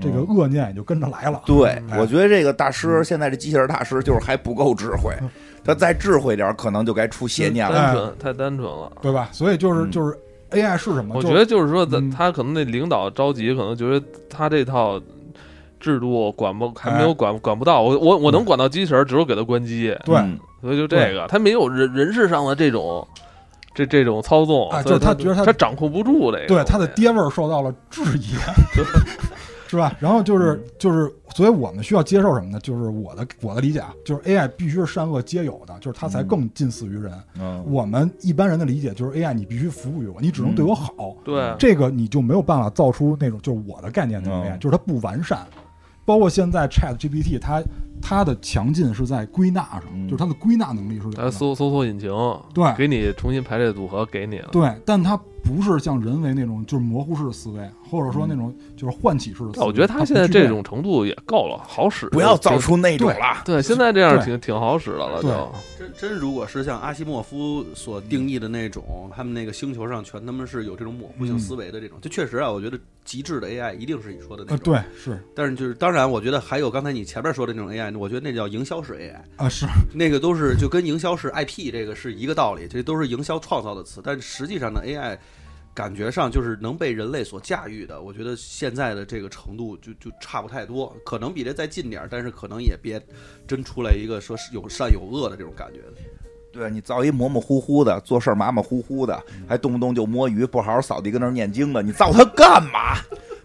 [0.00, 1.42] 这个恶念也就跟着来了。
[1.44, 5.14] 对，我觉得这个大师现在这机器人大师就是还不够智慧，
[5.64, 7.74] 他再智慧点可能就该出邪念了。
[7.74, 9.28] 单纯太单纯了，对吧？
[9.32, 10.18] 所以就是就是
[10.50, 11.14] AI 是什么？
[11.14, 15.00] 我觉得就是说，他他可能那领导着急，可能觉得他这套
[15.78, 19.96] 制度管不还没有管管不到我我我能管到机器人，只有给他关机。
[20.04, 20.16] 对，
[20.60, 23.06] 所以就这个，他没有人人事上的这种
[23.74, 28.34] 这这种操纵，就是他觉得他他掌控不住这个，对他的爹味儿受到了质疑。
[29.70, 29.96] 是吧？
[30.00, 32.58] 然后就是就是，所以我们需要接受什么呢？
[32.60, 37.12] 就是我的我的理解啊，就是 AI 必须是善恶皆有的，就是它才更近似于人。
[37.38, 41.14] 嗯，我们一般人的理解就是 AI 你必须服务于我，你只能对我好。
[41.24, 45.46] 对，这个你就没有办法造出那种就是我的概念那种 AI，就是它不完善。
[46.04, 47.62] 包括现在 Chat GPT 它。
[48.02, 51.10] 它的强劲是在归纳上，就是它的归纳能力是。
[51.10, 52.10] 它搜搜索引擎，
[52.54, 54.48] 对，给你重新排列组合，给你了。
[54.52, 59.52] 对，但它不是像人为那种就是模糊式的思维，或者说那种就是唤起式的。
[59.54, 59.66] 思维。
[59.66, 62.08] 我觉得它现在这种程度也够了，好使。
[62.10, 63.42] 不要造出那种了。
[63.44, 65.52] 对，现在这样挺挺好使的了，就。
[65.78, 74.74] 真真，如果是像阿西莫夫所定义的那种，他们那个星球上全他们是有这种模糊性思维的这种，就确实啊，我觉得极致的 AI 一定是你说的那种。
[74.74, 75.18] 对，是。
[75.34, 84.00] 但是就是当然，我觉得还有刚才你前面说的那种 AI，我觉得那叫营销式 AI 啊，是那个都是就跟营销式 IP 这个是一个道理，这都是营销创造的词。
[84.04, 85.18] 但实际上呢，AI
[85.72, 88.02] 感觉上就是能被人类所驾驭的。
[88.02, 93.00] 我觉得现在的这个程度就就差不太多，可能比这再近点，但是可能也别
[93.46, 95.80] 真出来一个说是有善有恶的这种感觉。
[96.52, 102.96] 对你造一模模糊糊的，做事马马虎虎的，还动不动就摸鱼，不好好扫地，跟那念经的，你造它干嘛？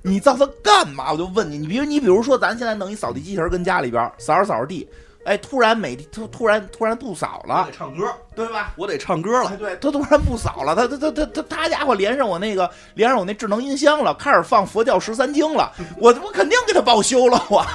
[0.05, 1.11] 你造它干嘛？
[1.11, 4.87] 我就问你，你比如你比如说，咱现在弄一扫地机器人跟家里边扫着扫着地，
[5.25, 8.73] 哎，突然每突突然突然不扫了，得唱歌，对吧？
[8.77, 17.65] 我得唱歌了，对，他突然不扫了，他他他他他他家伙连上我那个连上我那智能音箱了，开始放佛教十三经了， 我我肯定给他报修了，我。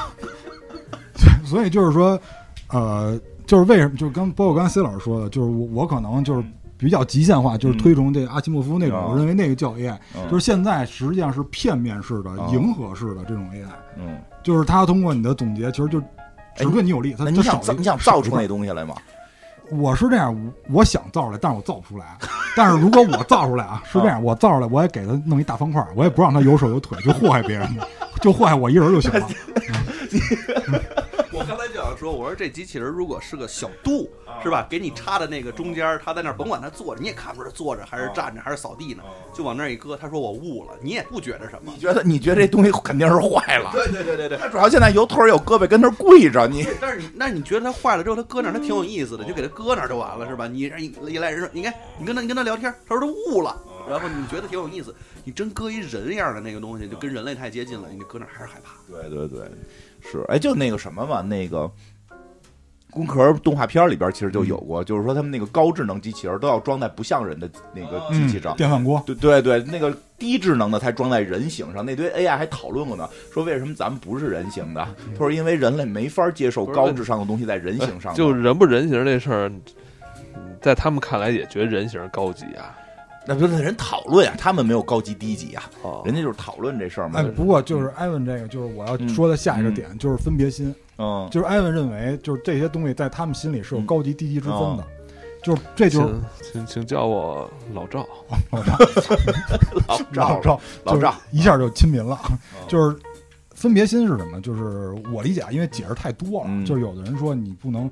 [1.45, 2.21] 所以就是说，
[2.69, 3.21] 呃。
[3.47, 3.97] 就是为什么？
[3.97, 6.45] 就是刚包括刚才 C 老师说的，就是我我可能就是
[6.81, 9.97] 比较极限化，就是推崇这阿西莫夫那种，我认为那个叫 AI，
[10.31, 13.69] 就是现在实际上是片面式的、迎合式的这种 AI。
[13.99, 16.01] 嗯，就是他通过你的总结，其实就
[16.57, 17.13] 只对你有利。
[17.13, 18.95] 他你想你想造出那东西来吗？
[19.71, 20.35] 我是这样，
[20.71, 22.17] 我想造出来，但是我造不出来。
[22.57, 27.69] 但是如果我造出来啊，是这样，我造出来，我也给他弄一大方块，我也不让他有手有腿，就祸害别人，
[28.21, 29.29] 就祸害我一人就行了。
[32.01, 34.11] 说，我说这机器人如果是个小度，
[34.43, 34.67] 是吧？
[34.71, 39.03] 给你插的那个中间，他在那儿，甭管他坐着，你也看不出是坐着还是站着还是扫地呢，
[39.35, 39.95] 就往那儿一搁。
[39.97, 41.71] 他说我悟了，你也不觉得什么？
[41.75, 42.03] 你觉得？
[42.03, 43.71] 你觉得这东西肯定是坏了？
[43.75, 44.39] 对对对对对。
[44.39, 46.47] 他主要现在有腿有胳膊，跟那儿跪着。
[46.49, 50.49] 你但是你那你觉得它坏了之后，它搁那儿，它挺有意思的，就给它搁那儿就完了，是吧？
[50.49, 53.55] 你一一来人说，你看你跟他你跟他聊天，他说他悟了，
[53.89, 54.95] 然后你觉得挺有意思。
[55.23, 58.73] 你真搁一人样的那个东西，就跟人类太接近了，你搁那儿还是害怕。
[58.91, 59.51] 对对对，
[60.03, 60.25] 是。
[60.29, 61.71] 哎，就那个什么嘛，那个。
[62.93, 69.01] 工壳动画片里边其实就有过，就是说他们那个高智能机器人都要装在不像人的那个机器上，电饭锅。
[69.07, 71.87] 对对对，那个低智能的才装在人形上。
[71.87, 74.85] 那堆 AI 还讨论过呢，说为什么咱们不是人形的？
[75.13, 78.13] 他说因为人类没法接受高智商的东西在人形上。
[78.13, 79.53] 就人不人形这事儿，
[80.61, 82.77] 在他们看来也觉得人形高级啊。
[83.27, 85.71] 那不是人讨论啊，他们没有高级低级啊，
[86.05, 87.21] 人家就是讨论这事儿嘛。
[87.21, 90.75] 哎，不过就是艾文这个，就是我要说的下一个点，就是分别心。
[90.99, 94.85] 嗯，就是艾文认为，就是这些东西在他们心里是有高级低级之分的，
[95.43, 96.15] 就是这就是
[96.53, 98.07] 请请叫我老赵，
[98.51, 98.77] 老赵，
[100.15, 102.19] 老赵，老赵，一下就亲民了。
[102.69, 102.97] 就是
[103.55, 104.41] 分别心是什么？
[104.41, 106.65] 就是我理解，因为解释太多了。
[106.65, 107.91] 就是有的人说你不能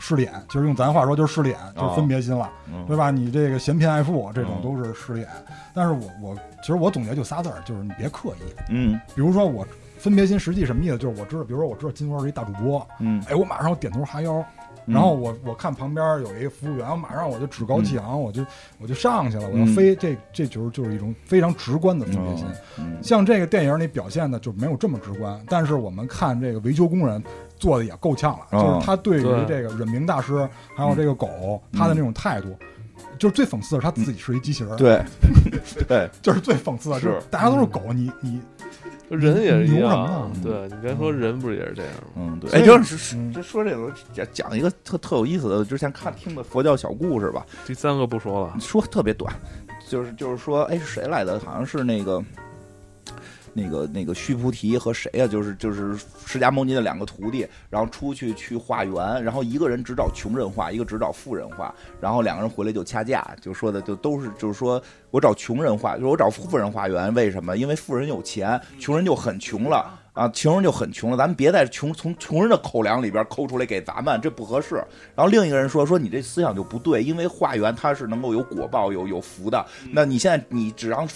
[0.00, 2.50] 失脸，就是用咱话说就是失脸，就是分别心了，
[2.88, 3.12] 对吧？
[3.12, 5.28] 你这个嫌贫爱富这种都是失恋。
[5.72, 8.54] 但是我我其实我总结就仨字儿，就是你别刻意。
[8.70, 9.64] 嗯，比如说我。
[10.00, 10.96] 分别心实际什么意思？
[10.96, 14.42] 就是我知道，比如说我知道金花是一大主播，嗯，哎，我马上我点头哈腰，
[14.86, 18.42] 然后我我看旁边有一个服务员，我马上我就趾高气昂，我就
[18.78, 22.46] 我就上去了，我要飞，这这就是就是一种非常直观的分别心。
[23.02, 27.22] 像这个电影里表现的就没有这么直观，但是我们看这个维修工人
[27.60, 32.56] 做的也够呛了，就是他对于这个忍明大师还有这个狗他的那种态度，
[33.18, 35.00] 就是最讽刺的是他自己是一机器人， 对
[35.86, 38.40] 对， 就是最讽刺的是大家都是狗，你你。
[39.10, 42.48] 人也是一样，对你别说人不是也是这样嗯，对。
[42.52, 47.44] 哎，就是就说这个讲讲一个特特有意思的，之前看听的佛教小故事吧。
[47.66, 49.34] 第三个不说了，说特别短，
[49.88, 51.40] 就是就是说，哎，是谁来的？
[51.40, 52.22] 好像是那个。
[53.52, 55.26] 那个那个须菩提和谁呀？
[55.26, 64.80] 就是就是释迦牟尼的两个徒弟，然后出去去化缘，然后一个人只找穷人化，一个只找富人化，然后两个人回来就掐架，就说的就都是就是说
[65.10, 67.56] 我找穷人化，就是我找富人化缘，为什么？
[67.56, 74.76] 因为富人有钱，穷人就很穷了啊，穷人就很穷了，咱们别在穷从穷人的口粮里边抠出来给咱们，这不合适。
[75.16, 81.08] 然后另一个人说说你这思想就不对，因为化缘它是能够有果报有有福的，那你现在你只让。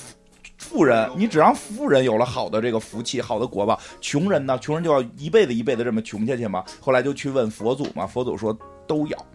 [0.59, 3.79] 富人，你只让富人有了好的这个福气，好的果报。
[4.01, 6.65] 穷人呢，穷人就要一辈子一辈子这么穷下去嘛。
[6.81, 9.27] 后来就去问佛祖嘛，佛祖说都要。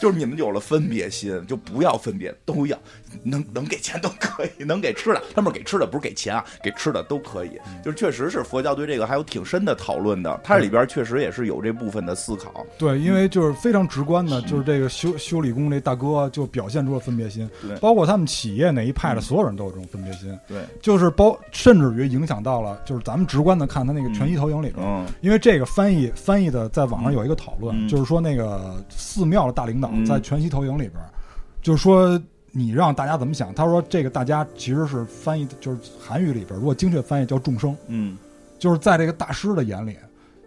[0.00, 2.76] 就是你们有了分别心，就不要分别，都要
[3.22, 7.50] 能能给钱都可以，能给吃的，他们给吃的不是给钱啊，给吃的都可以。
[7.84, 12.64] 就是确实是佛教对这个还有挺深的讨论的，它里边确实也是有这部分的思考。
[12.78, 29.89] 对，因为就是非常直观的，就是这个修修理工这大哥就表现出了分别心，对，包括他们企业那一派的所有人都有这种分别心，对，就是包甚至于影响到了，就是咱们直观的看他那个全息投影里边，因为这个翻译翻译的在网上有一个讨论，就是说那个寺庙的大领导。
[30.06, 30.94] 在全息投影里边，
[31.62, 32.20] 就是说
[32.52, 33.54] 你让大家怎么想？
[33.54, 38.16] 他说这个大家其实是翻译，就是韩语里边，如果精确翻译叫众生，嗯，
[38.58, 39.96] 就是在这个大师的眼里，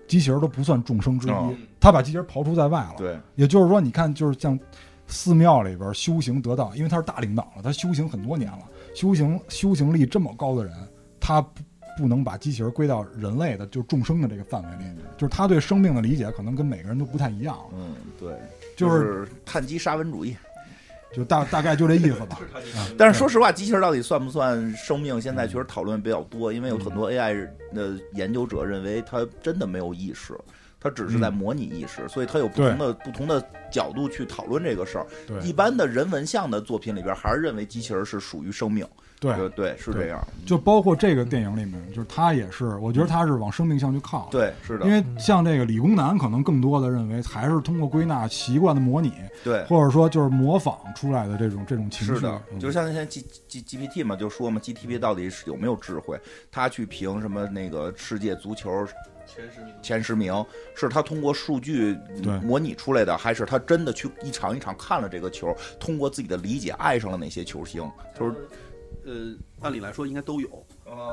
[0.07, 1.31] 机器人都不算众生之一，
[1.79, 2.95] 他把机器人刨除在外了。
[2.97, 4.59] 对，也就是说，你看，就是像
[5.07, 8.59] 寺庙里边修行得道，因为他是大领导了，他修行很多年了，
[8.93, 10.73] 修行修行力这么高的人，
[11.19, 11.61] 他不
[11.97, 17.57] 不能把机器人归到人类的就众生的这个范围里，就是他对生命的理解可能跟每个人都不太一样。
[17.73, 18.33] 嗯，对。
[18.75, 20.35] 就是碳基沙文主义，
[21.13, 22.39] 就大大概就这意思吧。
[22.97, 25.21] 但是说实话，机器人到底算不算生命？
[25.21, 30.33] 现在确实讨论比较多，因为有很多 AI 的研究者认为它真的没有意识，
[30.79, 35.05] 它只是在模拟意识，所以它有不同的不同的角度去讨论这个事儿。
[35.41, 38.85] 一般的人文像的作品里边，还是认为机器人是属于生命。
[39.31, 44.27] 对对是这样，就包括这个电影里面，就是他也是，我觉得他是往生命向去靠。
[44.29, 44.85] 对，是的。
[44.85, 49.13] 因为像这个理工男，可能更多的认为还是通过归纳习惯的模拟，
[49.43, 52.15] 对，或者说就是模仿出来的这种这种情绪。
[52.15, 56.19] 是的，就像现在 G G G P T 嘛，就说嘛，G T P 到底是有没有智慧？
[56.51, 58.85] 他去评什么那个世界足球
[59.25, 60.45] 前十名，前十名
[60.75, 61.97] 是他通过数据
[62.43, 67.89] 模拟出来的，还是他真的去一场一场看了这个球，通过自己的理解爱上了哪些球星？
[68.19, 68.35] 就是。
[69.05, 70.47] 呃，按理来说应该都有，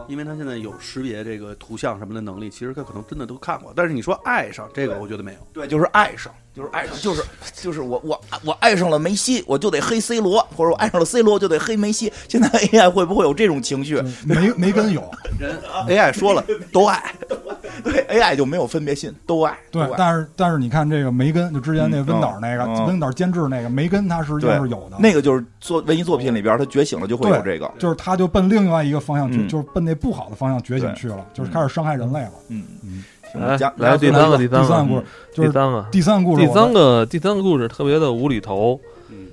[0.09, 3.73] 因为他现在有识别这个图像什么的能力，其实他可能真的都看过。
[3.75, 5.39] 但是你说爱上这个，我觉得没有。
[5.53, 7.23] 对，就是爱上，就是爱上，就是
[7.55, 12.13] 就是我我我爱上了梅西，我就得黑 C 罗，或者我爱上了 C 罗就得黑梅西。
[12.29, 14.01] 现在 AI 会不会有这种情绪？
[14.25, 15.03] 没没跟有
[15.39, 17.15] 人 AI 说了 都爱。
[17.85, 19.57] 对 AI 就没有分别心，都爱。
[19.71, 24.97] 对，但是但是你看这个梅根，就之前那温导那个温导监制那个梅根，他实际上是有的。
[24.99, 32.33] 那个就是做文艺作品里边，他觉醒了就会有这个，就是他就奔另外一个方向去，就是奔那不好的方向觉醒去了，就是开始伤害人类了。
[32.49, 33.05] 嗯嗯。
[33.33, 35.05] 来来第三个第三个故事，
[35.35, 38.81] 第三个第三个故事，第三个第三个故事特别的无厘头。
[39.09, 39.29] 嗯，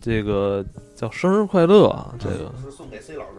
[0.00, 0.64] 这个
[0.94, 3.30] 叫生日快乐啊，这个是送给 C 老师。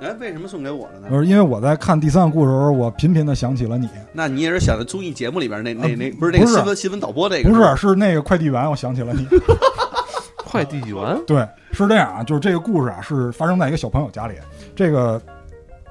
[0.00, 1.08] 哎，为什么送给我了呢？
[1.08, 3.88] 不是因为我在看第三个故事的时候，我频频的想起了你。
[4.12, 7.48] 那你也是想的综艺节目里边那那那不是那个新闻新闻导播那个？
[7.50, 9.26] 不是，是那个快递员，我想起了你。
[10.36, 11.20] 快递员？
[11.26, 14.34] 对，是这样啊，就是这个故事啊，是发生在一个小朋友家里。
[14.74, 15.20] 这个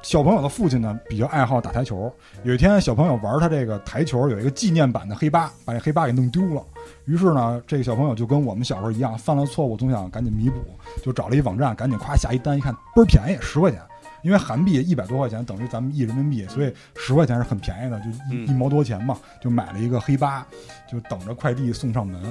[0.02, 2.12] 小朋友的父亲呢，比较爱好打台球。
[2.44, 6.64] 有一天，小朋友玩他这个台球，有一个纪念版的黑八，把这黑八给弄丢了。
[7.06, 10.56] 于是呢，这个小朋友就跟我们小时候一样，犯了错误总想赶紧弥补，
[11.04, 13.80] 就找了一网站，赶紧夸下一单，一看倍儿便宜，十块钱。
[14.28, 20.46] 因为韩币一百多块钱等于咱们一人民币，所以十块钱是很便宜的，就一一毛多钱嘛，就买了一个黑八，
[20.86, 22.22] 就等着快递送上门。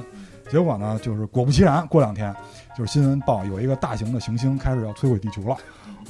[0.51, 2.37] 结果呢，就是果不其然，过两天
[2.77, 5.57] 就是新闻报有一个大型的行星开始要摧毁地球了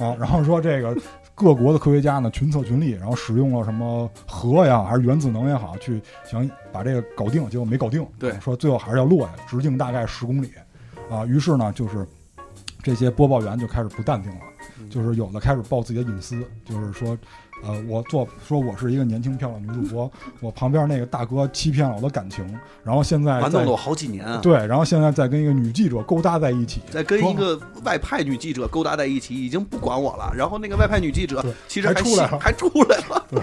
[0.05, 0.93] 啊，然后说这个
[1.33, 8.05] 各国的科学家呢群策群力，然后使用了什么核呀还是原子能也好，去想把这个搞定，结果没搞定。
[8.19, 10.51] 对，说最后还是要落下，直径大概十公里
[11.09, 11.25] 啊。
[11.25, 12.05] 于是呢，就是
[12.83, 14.41] 这些播报员就开始不淡定了。
[14.89, 17.17] 就是有的开始爆自己的隐私，就是说，
[17.63, 22.45] 呃，我做说我是一个年轻漂亮女主播，我旁边那个大哥欺骗了我的感情，
[22.83, 30.31] 然后现在玩弄了我好几年啊，对，然后现在在跟一个女记者勾搭在一起，在跟一个外派女记者勾搭在一起，已经不管我了。
[30.35, 33.41] 然后那个外派女记者其实还出来了，还出来了，对。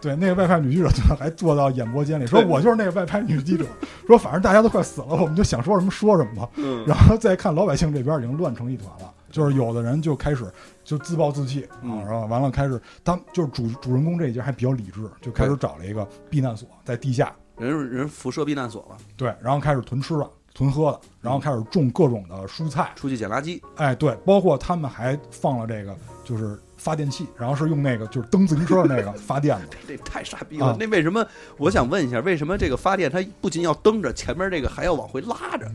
[0.00, 3.64] 对，那个外派女记者还坐到演播间里，说我就是那个外派女记者，
[4.06, 6.50] 说反正大家都快死了，我们就想说什么说什么吧。
[6.56, 10.48] 嗯然后再看老百姓这边已经乱成一团了，就是有的人就开始
[10.84, 18.96] 就自暴自弃啊，然后完了开始，当就是主主人公这一家还比较理智，就开始找了一个避难所在地下，人人辐射避难所了。
[19.16, 23.60] 对，然后开始囤吃的、囤喝的，然后开始种各种的蔬菜，出去捡垃圾。
[23.74, 25.92] 哎，对，包括他们还放了这个
[26.24, 26.56] 就是。
[26.76, 30.76] 发电器，然后是用那个就是蹬自行车的那个 发电的，这太傻逼了。
[30.78, 31.26] 那为什么？
[31.56, 35.66] 我想问一下，为什么这个发电它不仅要蹬着，前面这个还要往回拉着？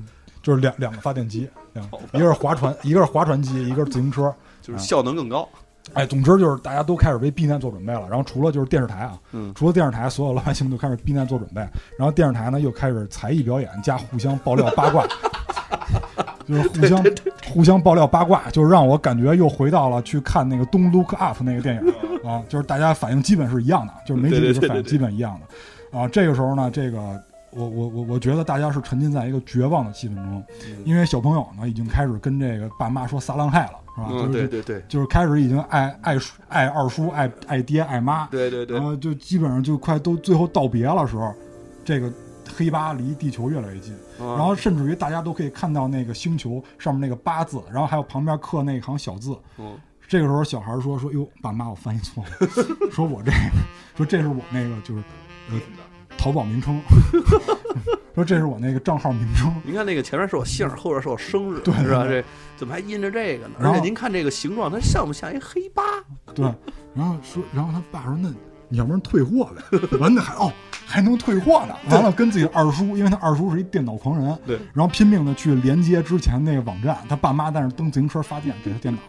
[0.41, 1.49] 就是两两个发电机，
[2.13, 5.47] 一个是划船，一个是划船机，一个是自行车，就是效能更高。
[5.93, 8.07] 哎，总之就是大家都开始为避难做准备了。
[8.09, 9.19] 然后除了就是电视台啊，
[9.55, 11.61] 除了电视台，所有老百姓都开始避难做准备。
[11.97, 15.05] 然后电视台呢又开始才艺表演加互相爆料八卦。
[16.47, 17.05] 就是互相
[17.47, 26.07] 互相爆料八卦，就是让我感觉又回到了去看那个《Don't Look Up》那个电影啊，就是大家反应基本是一样的，就是媒体的反应基本一样的啊。
[26.07, 27.21] 这个时候呢，这个
[27.51, 30.43] 我我我我觉得大家是沉浸在一个绝望的气氛中，
[30.85, 33.73] 因为小朋友呢已经开始跟这个爸妈说撒浪嘿了。
[33.97, 41.33] 嗯，对对对，就是开始已经爱爱爱二叔、爱爱爹、爱妈，对对对，然后就基本上就快都最后道别了时候，
[41.83, 42.09] 这个
[42.55, 49.37] 黑八离地球越来越近，然后甚至于大家都可以看到那个星球上面那个八字，然后还有旁边刻那一行小字。
[49.57, 49.77] 嗯，
[50.07, 52.29] 这个时候小孩说说哟，爸妈，我翻译错了，
[52.93, 53.37] 说我这个，
[53.97, 55.03] 说这是我那个就是
[55.51, 55.59] 呃。
[56.19, 56.81] 淘宝名称，
[58.13, 59.53] 说这是我那个账号名称。
[59.63, 62.03] 您看那个前面是我姓，后边是我生日，对，是吧？
[62.03, 62.21] 这
[62.57, 63.53] 怎么还印着这个呢？
[63.59, 65.81] 而且您看这个形状，它像不像一黑八？
[66.35, 66.53] 对。
[66.93, 68.29] 然后说，然后他爸说：“那
[68.67, 70.51] 你要不然退货呗？”完了还哦，
[70.85, 71.75] 还能退货呢。
[71.89, 74.59] 完了跟自己二叔，因为他二叔是一电脑狂人，对。
[74.73, 78.99] 然后拼命的去连接之前那个网站，他爸妈在那蹬自行车发电给他电脑，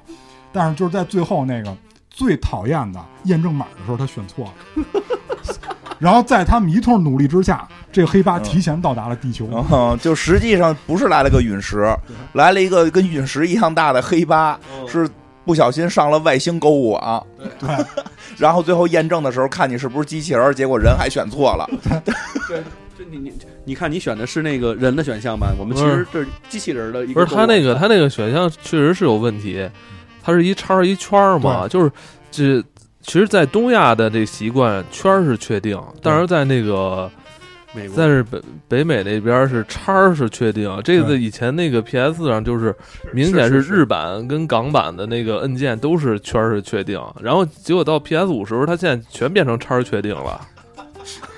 [0.53, 1.77] 但是就是在最后那个
[2.09, 4.85] 最讨厌的验证码的时候，他选错了。
[6.01, 9.47] 然后在他们一通努力之下，这个黑八提前到达了地球。
[10.01, 11.95] 就实际上不是来了个陨石，
[12.33, 15.07] 来了一个跟陨石一样大的黑八，是
[15.45, 17.27] 不小心上了外星购物网。
[17.59, 17.69] 对，
[18.39, 21.69] 然后最后验证的时候，看你是不是机器人，结果人还选错了。
[22.49, 22.63] 对，
[22.99, 23.33] 就你你
[23.67, 25.53] 你看你选的是那个人的选项吧？
[25.59, 27.21] 我们其实这是机器人的一个。
[27.23, 29.69] 不是他那个他那个选项确实是有问题，
[30.23, 31.93] 它是一叉一圈嘛，就是
[32.31, 32.65] 这。
[33.11, 37.11] 其实，在东亚的这习惯圈是确定，但是在那个，
[37.75, 40.81] 美国，但是北北美那边是叉是确定。
[40.85, 42.73] 这个以前那个 PS 上就是
[43.13, 50.41] 明显是日版跟港版的那个按键都是圈是确定，然后结果到 PS 五时候，它现在全变成叉确定了。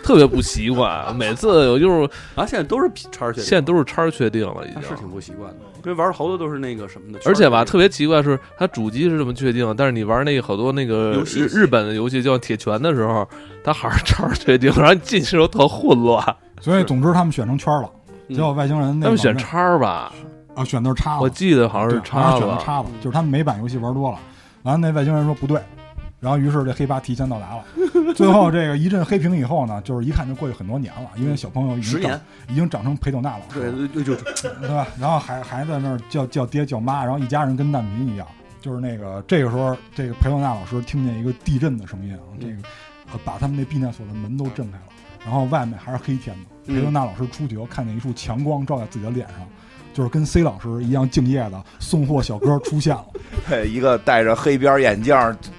[0.02, 5.71] 特别不习惯，每次有就是啊，现在都是叉确定，现在都是叉确定了，已经是挺不习惯的。
[5.84, 13.28] 因为玩的好多都是那个什么的，而且吧，特别奇怪是，它主机是这么确定，但是你玩那个好多那个日日本的游戏叫铁拳的时候，
[13.64, 16.24] 它还是叉确定，然后进去时候特混乱。
[16.60, 17.90] 所以，总之他们选成圈了，
[18.28, 20.12] 结果外星人他们选叉吧？
[20.54, 21.18] 啊，选的是叉。
[21.20, 24.18] 我记得好像是叉选的叉了，就是他们美版游戏玩多了，
[24.62, 25.60] 完了那外星人说不对。
[26.22, 27.64] 然后，于是这黑八提前到达了。
[28.14, 34.14] 最后，这个一阵黑屏以后呢，就是一看就过去很多年了，因为小朋友已经长，已经长成裴斗娜老师，对对就
[34.60, 34.86] 对吧？
[35.00, 38.24] 然后还还在那儿叫叫爹叫妈，然后一家人跟难民一样。
[38.60, 42.54] 就是那个这个时候，这个裴斗娜老师听见一个地震的声音啊，这个
[43.12, 44.84] 呃把他们那避难所的门都震开了，
[45.24, 46.72] 然后外面还是黑天的。
[46.72, 49.38] 裴斗娜老师出去后，看见一束强光照在自己的脸上。
[49.92, 53.04] 就是跟 C 老师一样敬业的送货小哥出现了，
[53.48, 55.14] 对，一个戴着黑边眼镜、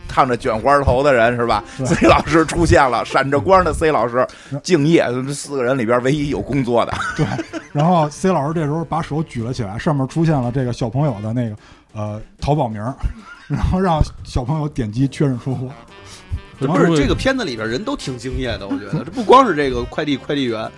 [0.07, 4.27] 烫着卷花头的人是吧？C 老师出现了，闪着光的 C 老师
[4.63, 6.93] 敬业，四个人里边唯一有工作的。
[7.15, 7.25] 对，
[7.71, 11.55] 然后 C 老师这时候把手举了起来，上面出现了这个小朋友的那个
[11.93, 12.81] 呃淘宝名，
[13.47, 15.69] 然后让小朋友点击确认收货。
[16.59, 20.69] 不是这个片子里边人都挺敬业的，我觉得这不光是这个快递快递员。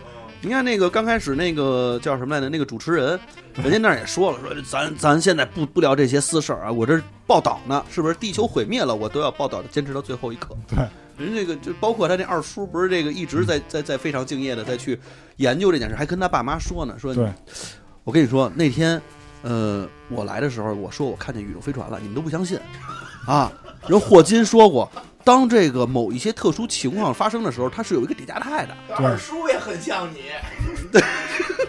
[0.45, 2.47] 你看那个刚开始那个叫什么来着？
[2.49, 3.19] 那个主持人，
[3.55, 10.55] 人家那儿也说了，说咱咱现在不不聊这些私事儿啊，我这报道呢，是不是地球毁灭了，我都要报道，坚持到最后一刻。
[10.67, 10.77] 对，
[11.17, 14.99] 人这个就包括他那二叔，不是这个一直在在在非常敬业的在去
[15.37, 17.15] 研究这件事，还跟他爸妈说呢，说，
[18.03, 19.01] 我跟你说那天，
[19.41, 22.59] 呃，我来的时候，我说我看见宇宙飞船了，你们都不相信，
[23.25, 23.51] 啊，
[23.87, 24.87] 人霍金说过。
[25.25, 28.75] 当这个某一些特殊情况发生的时候，它是有一个叠加态的。
[28.95, 30.19] 二叔也很像你。
[30.91, 31.01] 对，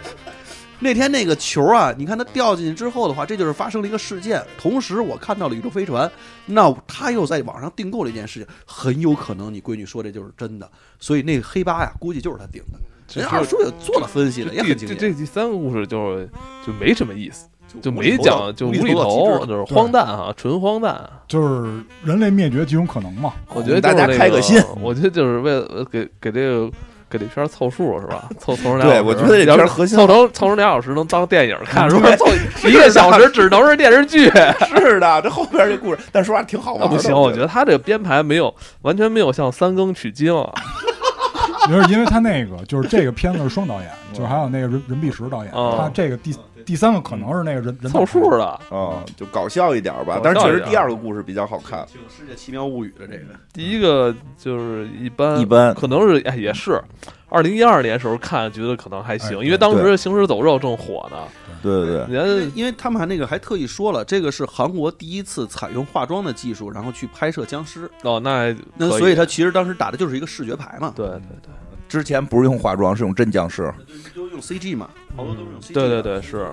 [0.79, 4.41] 那天那个球啊，你看它掉进去之后的话，这就是发生了一个事件。
[4.59, 6.09] 同时，我看到了宇宙飞船，
[6.45, 10.69] 那他又在网上订购了一件事情，很有可能你闺女说这就是真的。
[10.99, 12.79] 所以那个黑八呀，估计就是他订的。
[13.19, 16.23] 人二叔也做了分析了，也很这这第三个故事就
[16.65, 17.47] 就没什么意思。
[17.81, 21.09] 就没讲，就无厘头，就是荒诞啊，纯荒诞。
[21.27, 23.33] 就是人类灭绝几种可能嘛？
[23.53, 24.57] 我觉得大家开个心。
[24.81, 26.71] 我觉得就是为了给给这个
[27.09, 28.25] 给这片凑数是吧？
[28.39, 32.25] 凑凑成俩对，我觉得这片核心凑成凑成俩小时能当电影看，如果凑
[32.67, 34.29] 一个小时只能是电视剧。
[34.75, 36.89] 是的，这后边这故事，但说实话挺好玩。
[36.89, 40.33] 不行，我觉得他这个编排没有完全没有向三更取经。
[41.67, 46.33] 就是因为他那个就是这个片子是双导演，就是还有那个任任弼时导演，他这个第。
[46.67, 50.19] 第三个可能是那个人人凑数的啊，就搞笑一点吧。
[50.21, 53.33] 但是确实第二个故事比较好看，《世界奇妙物语》的这个。
[53.53, 56.77] 第一个就是一般一般，可能是也是
[57.29, 61.17] 二零一二年时候看，觉得可能还行，因为当时《行尸走肉》正火呢。
[61.63, 67.89] 对对对，因为他们还那个还特意说了，这个是韩国第一次采用化妆的技术，然后去拍摄僵尸。
[68.03, 70.91] 哦，那那所以他其实当时打的就是一个视觉牌嘛。
[70.95, 71.51] 对对对。
[71.87, 73.73] 之前不是用化妆，是用真僵尸，
[74.15, 75.73] 都用 CG 嘛，好多都是用 CG。
[75.73, 76.47] 对对对，是。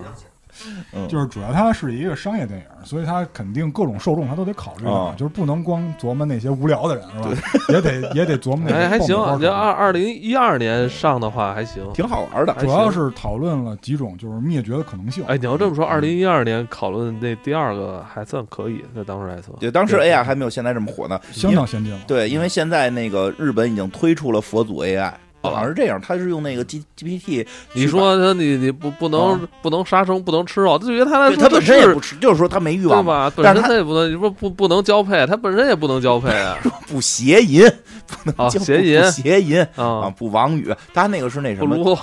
[1.09, 7.43] 就是主要它是一个商业电影，所以它肯定各种受众它都得考虑到，就是不能光琢磨那些无聊的人，是吧？
[7.70, 8.74] 也得也得琢磨那些。
[8.85, 12.55] 哎，还行，你二二零一二年上的话还行，挺好玩的。
[12.61, 15.24] 主要是讨论了几种就是灭绝的可能性。
[15.26, 21.99] 哎，你要这么说，二零一二年讨论那第二个还算可以，在当时来说，对，当时 AI 还没有现在这么火呢，相当先进了。
[22.07, 25.12] 对，因为现在那个日本已经推出了佛祖 AI。
[25.51, 27.47] 好像是这样，他是用那个 G GPT。
[27.72, 33.30] 你说他你你不不能不能杀生不能吃肉，对于他来说他本身也不吃，就是说他没欲望吧？
[33.36, 36.57] 本身他也不能你说不不能交配，他本身也不能交配啊，
[36.88, 37.70] 不邪淫，
[38.07, 41.99] 不能邪淫邪淫啊，不王语，他那个是那什么？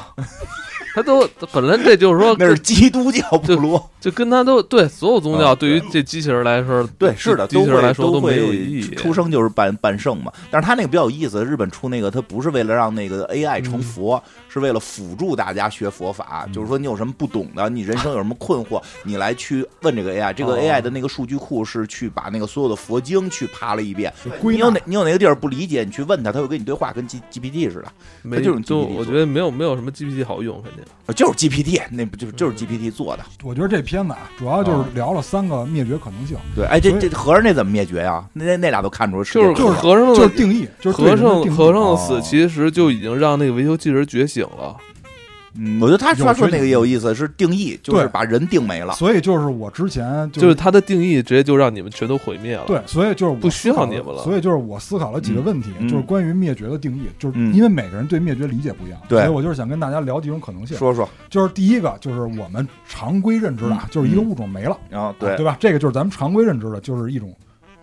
[0.95, 8.81] 他都本来这就是说那是基督教部落，就跟他都对所有宗教对于这机器人来说，对是的，机器人来说都没有意义。
[8.95, 16.47] 出生就是半半圣嘛，但是他那个比较有意思，日本出那个他不是为了让那个 AI 成佛，是为了辅助大家学佛法。
[16.51, 20.33] 就是说你有什么不懂的，你人生有什么困惑，你来去问这个 AI。
[20.33, 24.13] 这个 AI 的那个数据库是去把那个所有的佛经去爬了一遍。
[24.41, 27.91] 你有哪你有哪个地儿不理解，你去问他，他会跟你对话，跟 G GPT 似的。
[28.23, 30.80] 没就是就我觉得没有没有什么 GPT 好用，肯定
[31.15, 31.81] 就是 GPT。
[31.91, 33.23] 那不就就是 GPT 做的？
[33.43, 36.37] 我觉得这片子啊，主要就是聊了三个灭绝可能性。
[36.55, 38.23] 对，哎，这这和尚那怎么灭绝呀？
[38.33, 44.75] 那那俩都看出就是就是和尚就是定义，就是和尚和尚的死其实就已经让那个维修器人觉醒了。
[45.55, 48.93] 嗯，我觉得他他说那个也有意思，是定义，就是把人定没了。
[48.93, 52.63] 所以就是我之前就是他的定义，直接就让你们全都毁灭了。
[52.67, 54.23] 对，所以就是不需要你们了。
[54.23, 60.77] 所以就是我思考了几个问题，就是关于灭绝的定义，就是因为每个人对灭绝理解不一样，所以我就是想跟大家聊几种可能性。
[60.77, 65.57] 说说，就是第一个，就是我们常规认知的，就是一个物种没了，啊，对对吧？
[65.59, 67.33] 这个就是咱们常规认知的，就是一种。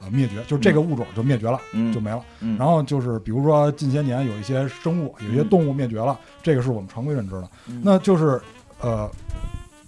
[0.00, 1.60] 呃，灭绝就是这个物种就灭绝了，
[1.92, 2.22] 就没了。
[2.58, 7.48] 然后就是比如说近些年有一些生物、有一些动物灭绝了，这个是我们常规认知的。
[7.82, 8.40] 那就是
[8.80, 9.10] 呃，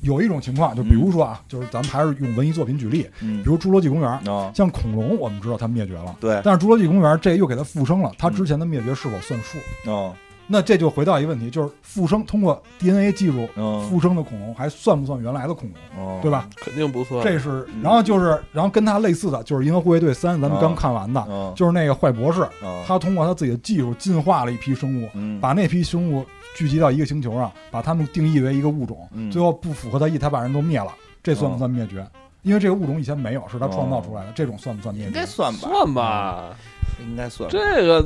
[0.03, 4.21] 有一种情况，就比如说啊，就是咱们还是用文艺作品举例，比如《侏罗纪公园》，
[4.57, 6.41] 像恐龙，我们知道它灭绝了，对。
[6.45, 9.59] 但是《侏罗纪公园》这又给它复生了，它之前的灭绝是否算数？
[9.91, 10.15] 哦。
[10.53, 13.49] 那这就回到一个问题，就是复生通过 DNA 技术
[13.89, 16.21] 复生的恐龙还算不算原来的恐龙？
[16.21, 16.49] 对吧？
[16.57, 17.23] 肯定不算。
[17.23, 21.25] 这是，然后就是，然后跟它类似的就是《银河护卫队三》，咱们刚看完的，
[21.55, 22.45] 就是那个坏博士，
[22.85, 25.09] 他通过他自己的技术进化了一批生物，
[25.41, 26.27] 把那批生物
[26.57, 30.93] 聚集到一个星球上，把他们定义为一个物种，最后不符合他意，他把人都灭了，
[31.23, 32.05] 这算不算灭绝？
[32.43, 35.11] 因为这个物种以前没有，是他创造出来的，这种算不算灭绝？
[35.11, 36.57] 应该算吧，算吧，
[37.01, 37.49] 应该算。
[37.49, 38.05] 这个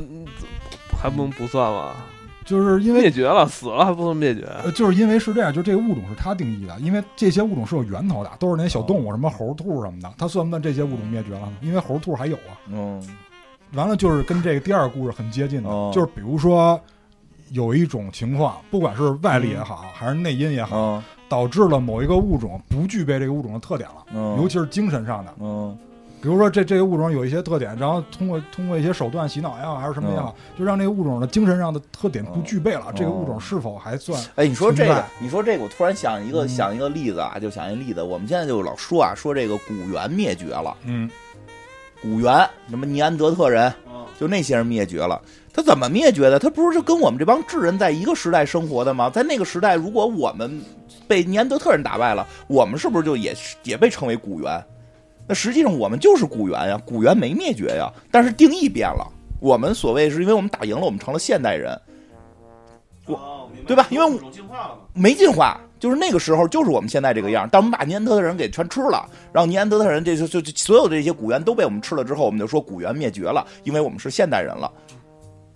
[1.01, 1.95] 还不能不算吗？
[2.45, 4.47] 就是因为灭绝了，死了还不能灭绝。
[4.71, 11.53] 就是因为是这样，就这个物种是他定义的，因为这些物种是有源头的，都是那些小动物，什么猴、兔什么的，他算不算这些物种灭绝了呢？
[11.61, 12.55] 因为猴、兔还有啊。
[12.71, 13.03] 嗯。
[13.73, 16.79] 完了，就是跟这个第二个故事很接近的，就是比如说
[17.49, 25.33] 有一种情况，不管是外力也好，还是内因也好，导致了某一个物种不具备这个物种的特点了，尤其是精神上的。
[25.39, 25.75] 嗯。
[26.25, 32.91] 比如说，这这个物种有一些特点，然后通过通过一些手段洗脑也好，还是什么也好，就让这个物种的精神上的特点不具备了。
[32.95, 34.19] 这个物种是否还算？
[34.33, 38.01] 哎，你说这个，你说这个，我突然想一个想一个例子啊，就想一个例子。
[38.01, 41.07] 我们现在就老说啊，说这个古猿灭绝了，嗯，
[42.01, 43.71] 古猿什么尼安德特人，
[44.19, 45.21] 就那些人灭绝了。
[45.53, 46.39] 他怎么灭绝的？
[46.39, 49.11] 他不是就跟我们这帮智人在一个时代生活的吗？
[49.11, 50.59] 在那个时代，如果我们
[51.07, 53.31] 被尼安德特人打败了，我们是不是就也
[53.63, 54.59] 也被称为古猿？
[55.27, 59.05] 那实际上我们就是古猿呀，古猿没灭绝呀，但是定义变了。
[59.39, 61.79] 我们所谓是因为我们打赢了，我们成了现代人，
[63.05, 63.85] 我对吧？
[63.89, 64.19] 因为
[64.93, 67.47] 没进化，就是那个时候就是我们现在这个样。
[67.51, 74.71] 但我们把尼安德特人给全吃了，然后尼安德特人这就就所有的这些古猿都被我们吃了之后，我们就说古猿灭绝了，因为我们是现代人了，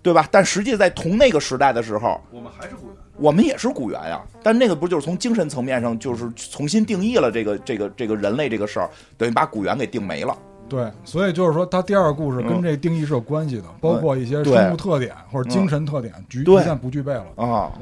[0.02, 0.28] 对吧？
[0.30, 2.96] 但实际在同那个时代的时候，我们还是古猿。
[3.20, 10.36] 我们也是古猿呀，但那个不就是从精神层面上，就是重新定义了这个这个这个人类这个事儿，等于把古猿给定没了。
[10.68, 17.72] 对，所以就是说，他第二个故事跟这定义是有关系的，包括一些生物特点或者精神特点，局局限不具备了啊。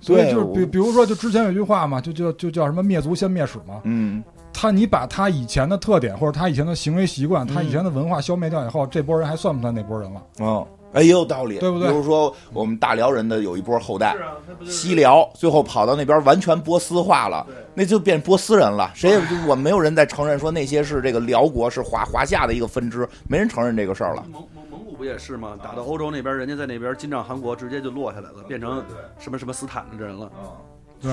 [0.00, 3.80] 所以就是比比如说，就之前有句话嘛，就就就叫什么“灭族先灭史”嘛。
[3.82, 4.22] 嗯，
[4.52, 10.22] 他你把他以前的特点或者他以前的行为习惯，他以前的文化消灭掉以后，这波人还算不算那波人了？
[10.38, 10.64] 嗯。
[10.92, 11.88] 哎，也有道理，对不对？
[11.88, 14.16] 比如说，我们大辽人的有一波后代，
[14.64, 18.90] 西辽，最后跑到那边完全波斯化了，那就变波斯人了。
[18.94, 24.24] 谁也我们没有人再承认说那些是这个辽国是华华夏的一个分支，没人承认这个事儿了。
[24.32, 25.58] 蒙蒙蒙古不也是吗？
[25.62, 28.82] 打到欧洲那边，人家在那边金帐汗国直接就落下来了，变成
[29.18, 30.30] 什么什么斯坦的人了。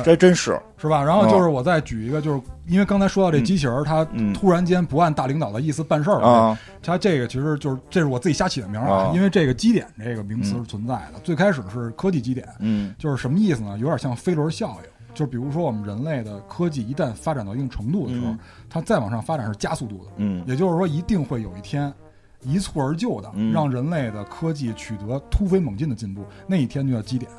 [0.04, 1.04] 这真是是吧？
[1.04, 6.58] 然后就是我再举一个，就是因为刚才说到这机器人，它突然间不按大领导的意思办事儿了。
[6.82, 11.20] 它这个其实就是这是我自己瞎起的名啊，因为这个基点这个名词是存在的。
[11.24, 13.78] 最开始是科技基点，嗯，就是什么意思呢？
[13.78, 14.90] 有点像飞轮效应。
[15.14, 18.36] 就比如说我们人类的科技一旦发展到一定程度的时候，
[18.70, 20.12] 它再往上发展是加速度的。
[20.18, 21.94] 嗯，也就是说，一定会有一天
[22.42, 27.32] 一蹴而就的让人类的科技取得突飞猛进的进步，那一天就叫基点。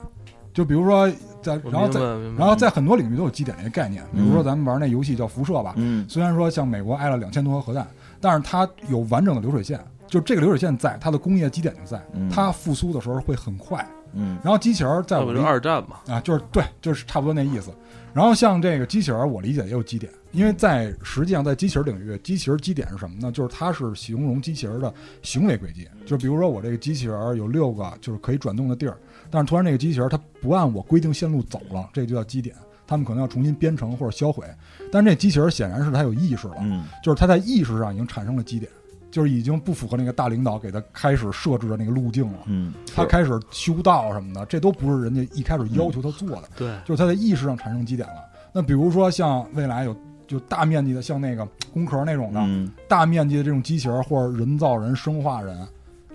[0.57, 1.07] 就比如说
[1.43, 2.01] 在，然后在，
[2.39, 4.03] 然后在很多领域都有基点这个概念。
[4.15, 7.87] 比如说咱们玩那游戏叫辐射吧，嗯，虽然说像美国挨了两千多颗核弹，
[8.23, 9.79] 但是它有完整的流水线，
[10.09, 12.03] 就这个流水线在，它的工业基点就在，
[12.33, 13.87] 它复苏的时候会很快。
[14.15, 17.71] 嗯，然后机器人在我们二战嘛，啊，就是对，就是差不多那意思。
[18.15, 23.31] 然后像这个机器人，我理解也有基点，因为在实际上在机器人领域，机器人基点是什么呢？
[23.31, 24.91] 就是它是形容机器人的
[25.21, 25.87] 行为轨迹。
[26.07, 28.97] 就比如说我这个机器人有六个就是可以转动的地儿，
[29.37, 32.57] 但是突然这个机器人它不按我规定线路走了，这就叫基点。
[32.87, 34.47] 他们可能要重新编程或者销毁。
[34.91, 38.71] 但是这机器人显然是它有意识了，嗯，就是它在意识上已经产生了基点。
[39.09, 48.17] 就是已经不符合那个大领导给他开始设置的那个路径了，嗯，他开始修道什么的，这都不是人家一开始要求他做的，对，就是他在意识上产生基点了。
[48.53, 55.67] 那比如说像未来有就大面积的像那个工壳那种的，大面积的这种机器人或者人造人、生化人，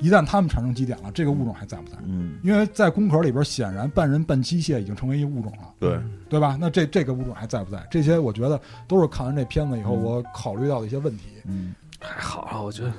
[0.02, 1.98] 一旦他们产生基点了，这个物种还在不在？
[2.06, 6.00] 嗯，因为在工壳里边，显然半人半机械已经成为一物种了，对，
[6.30, 6.58] 对吧？
[6.60, 7.86] 那这这个物种还在不在？
[7.90, 11.26] 这些我觉得都是看完这片子以后我考虑到的一些问题。
[11.46, 12.92] 嗯，还好了，我觉得。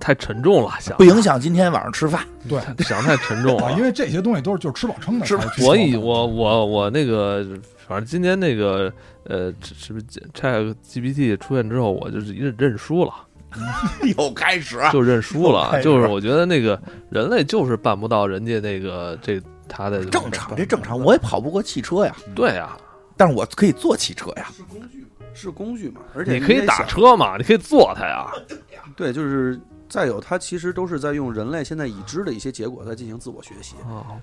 [0.00, 2.26] 太沉重了，想不影响今天晚上吃饭。
[2.48, 5.24] 对，想太沉重了，因为这些东西都是就是吃饱撑的。
[5.24, 7.46] 所以，我我我那个，
[7.86, 8.92] 反正今天那个
[9.22, 13.12] 呃，是不是 Chat GPT 出现之后，我就是认认输了，
[14.16, 15.80] 又开始就认输了。
[15.82, 16.80] 就是我觉得那个
[17.10, 22.14] 人类就是办不到人家那个这他的正常，这正常，我也跑不过汽车呀。
[22.34, 22.76] 对呀，
[23.16, 24.48] 但是我可以坐汽车呀。
[24.54, 25.10] 是工具嘛？
[25.34, 26.00] 是工具嘛？
[26.14, 27.36] 而且你可以打车嘛？
[27.36, 28.30] 你可以坐它呀。
[28.96, 29.60] 对，就是。
[29.88, 33.74] 再有，它其实都是在用人类现在已知的一些结果在进行自我学习，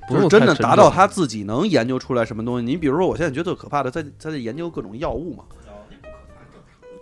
[0.08, 2.66] 不是真的达到他自己能研究出来什么东西。
[2.66, 5.44] 你比如说，我现在觉得最可怕的，在在研究各种药物嘛。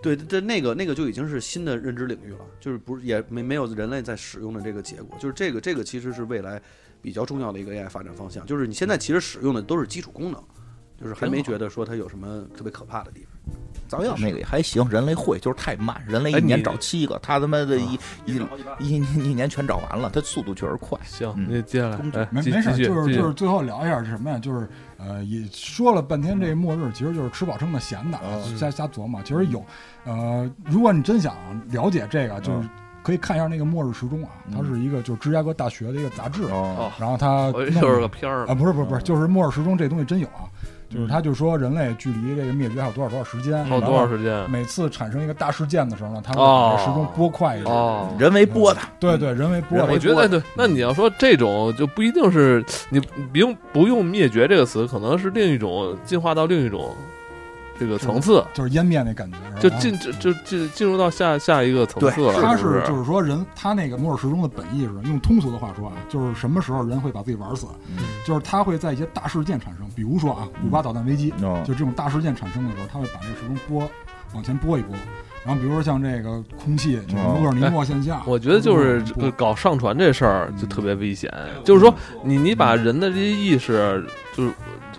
[0.00, 6.60] 对，这那个那个就已经是新的认知领域了，就是不是也没没有人类在使用的这个结果，就是这个这个其实是未来
[7.02, 8.46] 比较重要的一个 AI 发展方向。
[8.46, 10.42] 就是你现在其实使用的都是基础功能，
[11.00, 13.37] 就是还没觉得说它有什么特别可怕的地方。
[13.88, 18.36] 造药那个也还行，人类会就是太慢，人类一年找七个，他他妈的一一
[18.78, 18.96] 一
[19.30, 20.98] 一年全找完了，他速度确实快。
[21.04, 21.98] 行，那接下来
[22.30, 24.38] 没没事，就是就是最后聊一下是什么呀？
[24.38, 24.68] 就是
[24.98, 28.18] 呃，也说了半天这末日，其实就是吃饱撑的闲的，
[28.58, 29.22] 瞎瞎琢磨。
[29.22, 29.64] 其实有
[30.04, 31.34] 呃，如果你真想
[31.70, 32.68] 了解这个，就是
[33.02, 36.42] 可以看一下那个《末日时钟》啊，它是一个就是芝加哥大学的一个杂志，
[36.98, 40.44] 然后它就是个片儿啊，不是不是不是，就是《末日时钟》这东西真有啊。
[40.90, 43.64] 就是他，就说人类距离这个灭绝还有多少多少时间？
[43.64, 44.50] 还有多少时间？
[44.50, 47.74] 每次产生一个大事件的时候呢，他会把这时钟拨快一点。
[47.74, 48.80] 哦，人为拨的。
[48.98, 49.86] 对对，人为拨的。
[49.92, 50.42] 我觉得对。
[50.56, 56.94] 那你要说这种就不一定是你不用不用灭绝这个词，可能是另一种进化到另一种。
[57.78, 62.34] 这个层次就是湮灭那感觉，就进就就进进入到下下一个层次了。
[62.42, 67.66] 他是就是说人，他那个摩尔时钟的本意是用通俗的话说啊，就是什么时候人会把自己玩死？
[68.26, 71.32] 就是他会在一些大事件产生，比如说啊，古巴导弹危机，
[71.64, 73.88] 就这种大事件产生的时候，他会把这个时钟拨
[74.34, 74.94] 往前拨一拨。
[75.44, 78.20] 然后比如说像这个空气，就是厄尔尼诺现象。
[78.26, 79.02] 我觉得就是
[79.36, 81.32] 搞上传这事儿就特别危险，
[81.64, 84.04] 就是说你你把人的这些意识
[84.34, 84.52] 就是。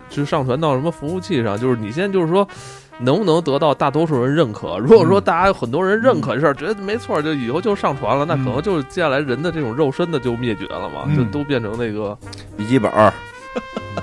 [0.10, 1.57] 就上传到什么服务器上？
[1.57, 2.47] 就是你现在就是说，
[2.99, 4.78] 能不能得到大多数人认可？
[4.78, 12.18] 如果说大家有很多人认可这事儿，觉得没错，就以后就上传了，那可能就是接下来人的这种肉身的就灭绝了嘛，就都变成那个
[12.57, 12.91] 笔记本。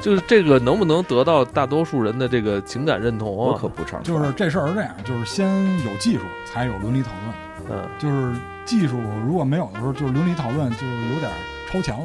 [0.01, 3.35] 就是这个能不能得到大多数人的这个情感认同？
[3.35, 4.03] 我可不成。
[4.03, 5.49] 就是这事儿是这样，就是先
[5.85, 7.79] 有技术才有伦理讨论。
[7.79, 8.35] 嗯，就是
[8.65, 11.31] 技术如果没有的时候，就是伦理讨论就有点
[11.71, 12.05] 超前了。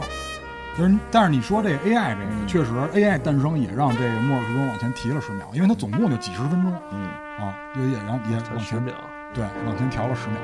[0.78, 7.10] 就是，但是你说这个 AI 这个，确实 AI 诞生也让这个末日时钟往前提了十秒，因为它总共就几十分钟，嗯。
[7.42, 8.94] 啊，就也让也往前秒，
[9.34, 10.38] 对，往前调了十秒。